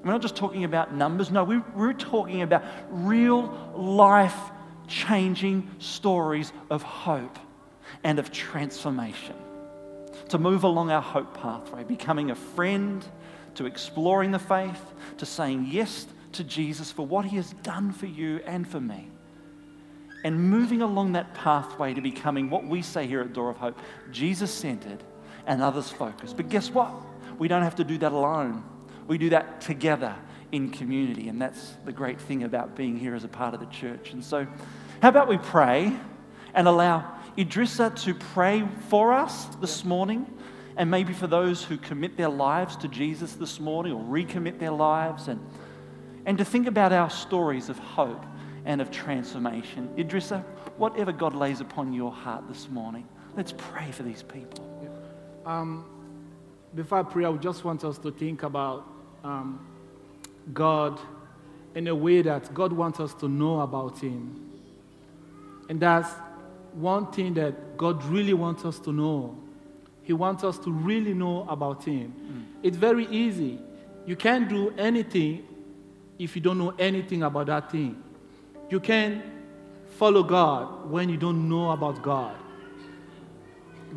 We're 0.04 0.12
not 0.12 0.22
just 0.22 0.36
talking 0.36 0.64
about 0.64 0.94
numbers, 0.94 1.32
no, 1.32 1.44
we're, 1.44 1.94
talking 1.94 2.42
about 2.42 2.64
real 2.90 3.72
life 3.76 4.38
changing 4.88 5.70
stories 5.80 6.52
of 6.70 6.84
hope 6.84 7.40
and 8.04 8.20
of 8.20 8.32
transformation. 8.32 9.36
To 10.30 10.38
move 10.38 10.64
along 10.64 10.92
our 10.92 11.02
hope 11.02 11.40
pathway, 11.40 11.84
becoming 11.84 12.32
a 12.32 12.36
friend, 12.36 13.04
to 13.56 13.66
exploring 13.66 14.32
the 14.32 14.40
faith, 14.40 14.82
to 15.18 15.26
saying 15.26 15.68
yes 15.70 16.08
to 16.34 16.44
Jesus 16.44 16.92
for 16.92 17.06
what 17.06 17.26
he 17.26 17.36
has 17.38 17.54
done 17.64 17.92
for 17.92 18.06
you 18.06 18.42
and 18.46 18.68
for 18.68 18.80
me. 18.80 19.10
And 20.24 20.50
moving 20.50 20.82
along 20.82 21.14
that 21.14 21.34
pathway 21.34 21.94
to 21.94 22.02
becoming 22.02 22.50
what 22.50 22.66
we 22.66 22.82
say 22.82 23.08
here 23.08 23.22
at 23.22 23.34
Door 23.34 23.52
of 23.52 23.58
Hope 23.58 23.78
Jesus 24.12 24.54
centered 24.54 25.04
and 25.46 25.62
others 25.62 25.90
focused. 25.90 26.38
But 26.38 26.50
guess 26.50 26.70
what? 26.70 26.94
We 27.38 27.48
don't 27.48 27.64
have 27.64 27.76
to 27.76 27.84
do 27.84 27.98
that 27.98 28.12
alone. 28.12 28.64
We 29.08 29.18
do 29.18 29.30
that 29.32 29.62
together 29.62 30.16
in 30.52 30.70
community. 30.70 31.28
And 31.28 31.42
that's 31.42 31.74
the 31.84 31.92
great 31.92 32.22
thing 32.22 32.44
about 32.44 32.76
being 32.76 32.98
here 32.98 33.16
as 33.16 33.24
a 33.24 33.28
part 33.28 33.54
of 33.54 33.60
the 33.60 33.66
church. 33.66 34.14
And 34.14 34.24
so, 34.24 34.48
how 35.02 35.10
about 35.10 35.28
we 35.28 35.38
pray 35.38 35.94
and 36.54 36.68
allow 36.68 37.20
Idrissa 37.38 37.94
to 38.04 38.14
pray 38.14 38.64
for 38.88 39.12
us 39.12 39.46
this 39.60 39.84
morning? 39.84 40.32
And 40.78 40.90
maybe 40.90 41.14
for 41.14 41.28
those 41.28 41.64
who 41.64 41.78
commit 41.78 42.18
their 42.18 42.30
lives 42.30 42.76
to 42.78 42.88
Jesus 42.88 43.34
this 43.34 43.60
morning 43.60 43.94
or 43.94 44.02
recommit 44.02 44.58
their 44.60 44.72
lives, 44.72 45.28
and, 45.28 45.40
and 46.26 46.38
to 46.38 46.46
think 46.46 46.68
about 46.68 46.94
our 46.94 47.10
stories 47.10 47.70
of 47.70 47.78
hope 47.80 48.26
and 48.66 48.82
of 48.82 48.92
transformation. 48.92 49.90
Idrissa, 49.98 50.44
whatever 50.78 51.12
God 51.12 51.36
lays 51.36 51.62
upon 51.62 51.94
your 51.94 52.12
heart 52.12 52.48
this 52.48 52.70
morning, 52.70 53.08
let's 53.36 53.54
pray 53.54 53.92
for 53.92 54.04
these 54.04 54.24
people. 54.24 54.70
Um, 55.46 55.86
before 56.74 57.00
I 57.00 57.04
pray, 57.04 57.26
I 57.26 57.34
just 57.34 57.64
want 57.64 57.84
us 57.84 57.98
to 58.00 58.12
think 58.12 58.44
about 58.44 58.88
um, 59.24 59.66
God 60.54 61.00
in 61.76 61.88
a 61.88 61.96
way 61.96 62.22
that 62.22 62.54
God 62.54 62.72
wants 62.72 63.00
us 63.00 63.14
to 63.16 63.28
know 63.28 63.60
about 63.60 64.00
Him. 64.00 64.52
And 65.70 65.80
that's 65.80 66.10
one 66.74 67.12
thing 67.12 67.34
that 67.36 67.78
God 67.78 68.04
really 68.06 68.34
wants 68.34 68.66
us 68.66 68.80
to 68.80 68.92
know 68.92 69.38
he 70.04 70.14
wants 70.14 70.44
us 70.44 70.60
to 70.60 70.72
really 70.72 71.14
know 71.14 71.48
about 71.50 71.86
Him. 71.86 72.14
Mm. 72.14 72.46
It's 72.62 72.78
very 72.78 73.08
easy. 73.08 73.60
You 74.06 74.16
can't 74.16 74.50
do 74.50 74.74
anything 74.78 75.48
if 76.20 76.36
you 76.36 76.42
don't 76.42 76.58
know 76.58 76.74
anything 76.80 77.24
about 77.24 77.48
that 77.48 77.72
thing. 77.72 78.02
You 78.70 78.80
can't 78.80 79.24
follow 79.98 80.24
God 80.24 80.90
when 80.90 81.10
you 81.10 81.18
don't 81.18 81.48
know 81.50 81.72
about 81.72 82.02
God. 82.02 82.36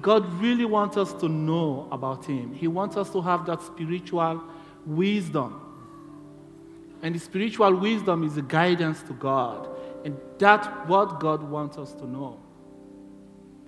God 0.03 0.31
really 0.41 0.65
wants 0.65 0.97
us 0.97 1.13
to 1.15 1.29
know 1.29 1.89
about 1.91 2.25
Him. 2.27 2.53
He 2.53 2.69
wants 2.69 2.97
us 2.97 3.11
to 3.11 3.23
have 3.23 3.47
that 3.47 3.63
spiritual 3.63 4.43
wisdom. 4.85 5.61
And 7.03 7.15
the 7.15 7.19
spiritual 7.19 7.75
wisdom 7.75 8.25
is 8.25 8.35
the 8.35 8.43
guidance 8.43 9.03
to 9.05 9.15
God. 9.15 9.69
And 10.05 10.17
that's 10.39 10.67
what 10.89 11.21
God 11.21 11.43
wants 11.43 11.79
us 11.79 11.93
to 11.95 12.07
know. 12.07 12.41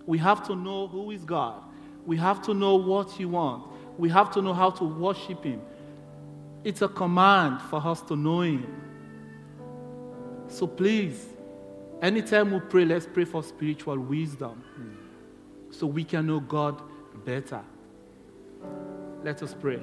We 0.07 0.19
have 0.19 0.47
to 0.47 0.55
know 0.55 0.89
who 0.89 1.11
is 1.11 1.25
God 1.25 1.63
we 2.09 2.17
have 2.17 2.41
to 2.47 2.55
know 2.55 2.77
what 2.77 3.11
He 3.11 3.27
wants. 3.27 3.69
We 3.99 4.09
have 4.09 4.31
to 4.31 4.41
know 4.41 4.55
how 4.55 4.71
to 4.71 4.85
worship 4.85 5.45
Him. 5.45 5.61
It's 6.65 6.83
a 6.83 6.89
command 6.89 7.63
for 7.63 7.85
us 7.87 8.01
to 8.03 8.17
know 8.17 8.41
Him. 8.41 8.67
So 10.49 10.67
please, 10.67 11.27
anytime 12.03 12.53
we 12.53 12.61
pray, 12.61 12.85
let's 12.85 13.07
pray 13.07 13.25
for 13.25 13.43
spiritual 13.43 13.99
wisdom 13.99 14.63
so 15.71 15.87
we 15.87 16.05
can 16.05 16.27
know 16.27 16.41
God 16.41 16.83
better. 17.25 17.63
Let 19.23 19.43
us 19.43 19.55
pray. 19.61 19.81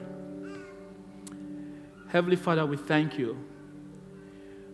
Heavenly 2.09 2.37
Father, 2.37 2.65
we 2.65 2.77
thank 2.77 3.17
you. 3.17 3.37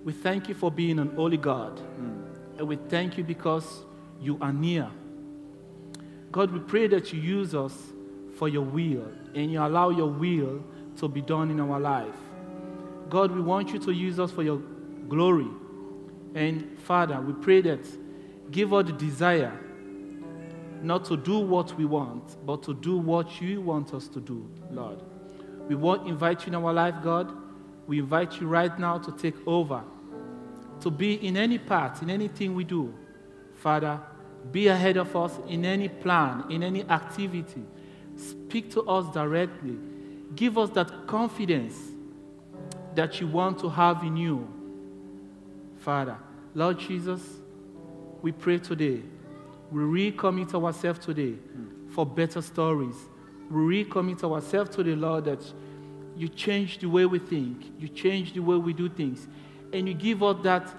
We 0.04 0.14
thank 0.14 0.50
you 0.50 0.56
for 0.56 0.72
being 0.72 1.00
an 1.00 1.16
holy 1.16 1.38
God. 1.38 1.78
Mm. 1.78 2.60
And 2.60 2.68
we 2.68 2.76
thank 2.76 3.18
you 3.18 3.24
because 3.24 3.86
you 4.20 4.38
are 4.42 4.54
near. 4.54 4.90
God, 6.32 6.52
we 6.52 6.60
pray 6.60 6.88
that 6.88 7.12
you 7.12 7.20
use 7.20 7.54
us 7.54 7.74
for 8.38 8.48
your 8.48 8.64
will 8.64 9.08
and 9.36 9.52
you 9.52 9.62
allow 9.62 9.90
your 9.90 10.10
will 10.10 10.64
to 10.98 11.08
be 11.08 11.22
done 11.22 11.52
in 11.52 11.60
our 11.60 11.80
life. 11.80 12.16
God, 13.10 13.32
we 13.32 13.42
want 13.42 13.74
you 13.74 13.80
to 13.80 13.92
use 13.92 14.20
us 14.20 14.32
for 14.32 14.44
your 14.44 14.62
glory. 15.10 15.48
And 16.34 16.80
Father, 16.80 17.20
we 17.20 17.34
pray 17.34 17.62
that 17.62 17.86
give 18.52 18.74
us 18.74 18.86
the 18.86 18.94
desire 18.94 19.52
not 20.82 21.06
to 21.06 21.18
do 21.18 21.40
what 21.40 21.78
we 21.78 21.86
want, 21.86 22.46
but 22.46 22.64
to 22.64 22.74
do 22.74 22.98
what 22.98 23.42
you 23.42 23.62
want 23.62 23.94
us 23.94 24.08
to 24.10 24.20
do, 24.20 24.50
Lord. 24.72 25.02
We 25.68 25.76
want 25.76 26.08
invite 26.08 26.42
you 26.42 26.48
in 26.48 26.56
our 26.56 26.74
life, 26.74 26.96
God. 27.04 27.32
We 27.88 28.00
invite 28.00 28.40
you 28.40 28.48
right 28.48 28.78
now 28.80 28.98
to 28.98 29.12
take 29.12 29.36
over, 29.48 29.84
to 30.80 30.90
be 30.90 31.16
in 31.26 31.38
any 31.38 31.58
part, 31.58 32.02
in 32.02 32.10
anything 32.10 32.56
we 32.56 32.64
do. 32.64 32.94
Father, 33.56 34.00
be 34.52 34.70
ahead 34.70 34.98
of 34.98 35.16
us 35.16 35.38
in 35.48 35.66
any 35.66 35.88
plan, 35.88 36.46
in 36.50 36.64
any 36.64 36.84
activity. 36.84 37.64
Speak 38.16 38.72
to 38.72 38.82
us 38.84 39.14
directly. 39.14 39.78
Give 40.36 40.58
us 40.58 40.70
that 40.72 41.08
confidence 41.08 41.76
that 42.96 43.20
you 43.20 43.28
want 43.28 43.60
to 43.60 43.70
have 43.70 44.04
in 44.04 44.18
you. 44.18 44.48
Father, 45.80 46.18
Lord 46.54 46.80
Jesus, 46.80 47.22
we 48.22 48.32
pray 48.32 48.60
today. 48.60 49.02
We 49.72 50.12
recommit 50.12 50.54
ourselves 50.54 51.00
today 51.00 51.36
for 51.90 52.06
better 52.06 52.42
stories. 52.42 52.96
We 53.50 53.84
recommit 53.84 54.24
ourselves 54.24 54.76
to 54.76 54.84
the 54.84 54.96
Lord 54.96 55.26
that 55.26 55.42
you 56.16 56.28
change 56.28 56.80
the 56.80 56.88
way 56.88 57.06
we 57.06 57.20
think, 57.20 57.72
you 57.80 57.88
change 57.88 58.34
the 58.34 58.42
way 58.42 58.58
we 58.58 58.74
do 58.74 58.90
things, 58.90 59.28
and 59.74 59.88
you 59.88 59.94
give 59.94 60.22
us 60.22 60.38
that 60.44 60.74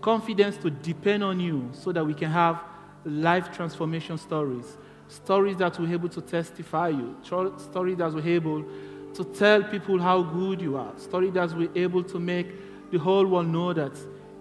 confidence 0.00 0.56
to 0.58 0.70
depend 0.70 1.24
on 1.24 1.40
you 1.40 1.68
so 1.72 1.92
that 1.92 2.04
we 2.04 2.14
can 2.14 2.30
have 2.30 2.62
life 3.04 3.52
transformation 3.52 4.16
stories. 4.18 4.76
Stories 5.08 5.56
that 5.58 5.78
we're 5.78 5.92
able 5.92 6.08
to 6.08 6.20
testify 6.20 6.88
you. 6.88 7.16
Stories 7.22 7.96
that 7.98 8.12
we're 8.12 8.28
able 8.28 8.64
to 9.14 9.24
tell 9.24 9.62
people 9.62 9.98
how 9.98 10.22
good 10.22 10.60
you 10.60 10.76
are. 10.76 10.92
Stories 10.98 11.32
that 11.34 11.56
we're 11.56 11.70
able 11.74 12.02
to 12.04 12.18
make 12.18 12.90
the 12.90 12.98
whole 12.98 13.26
world 13.26 13.48
know 13.48 13.72
that 13.72 13.92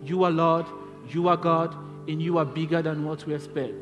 you 0.03 0.23
are 0.23 0.31
Lord, 0.31 0.65
you 1.09 1.27
are 1.27 1.37
God, 1.37 1.75
and 2.07 2.21
you 2.21 2.37
are 2.37 2.45
bigger 2.45 2.81
than 2.81 3.05
what 3.05 3.25
we 3.25 3.33
expect. 3.33 3.73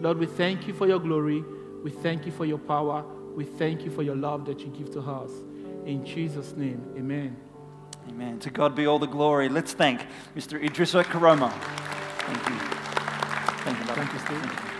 Lord, 0.00 0.18
we 0.18 0.26
thank 0.26 0.66
you 0.66 0.74
for 0.74 0.86
your 0.86 0.98
glory. 0.98 1.42
We 1.82 1.90
thank 1.90 2.26
you 2.26 2.32
for 2.32 2.44
your 2.44 2.58
power. 2.58 3.04
We 3.34 3.44
thank 3.44 3.82
you 3.82 3.90
for 3.90 4.02
your 4.02 4.16
love 4.16 4.44
that 4.46 4.60
you 4.60 4.66
give 4.68 4.92
to 4.92 5.00
us. 5.00 5.30
In 5.84 6.04
Jesus' 6.04 6.54
name, 6.56 6.82
amen. 6.96 7.36
Amen. 8.08 8.38
To 8.40 8.50
God 8.50 8.74
be 8.74 8.86
all 8.86 8.98
the 8.98 9.06
glory. 9.06 9.48
Let's 9.48 9.72
thank 9.72 10.06
Mr. 10.36 10.62
Idrissa 10.62 11.04
Karoma. 11.04 11.52
Thank 12.20 12.48
you. 12.48 12.66
Thank 13.64 13.78
you, 13.78 13.94
Thank 13.94 14.12
you, 14.12 14.18
Steve. 14.20 14.75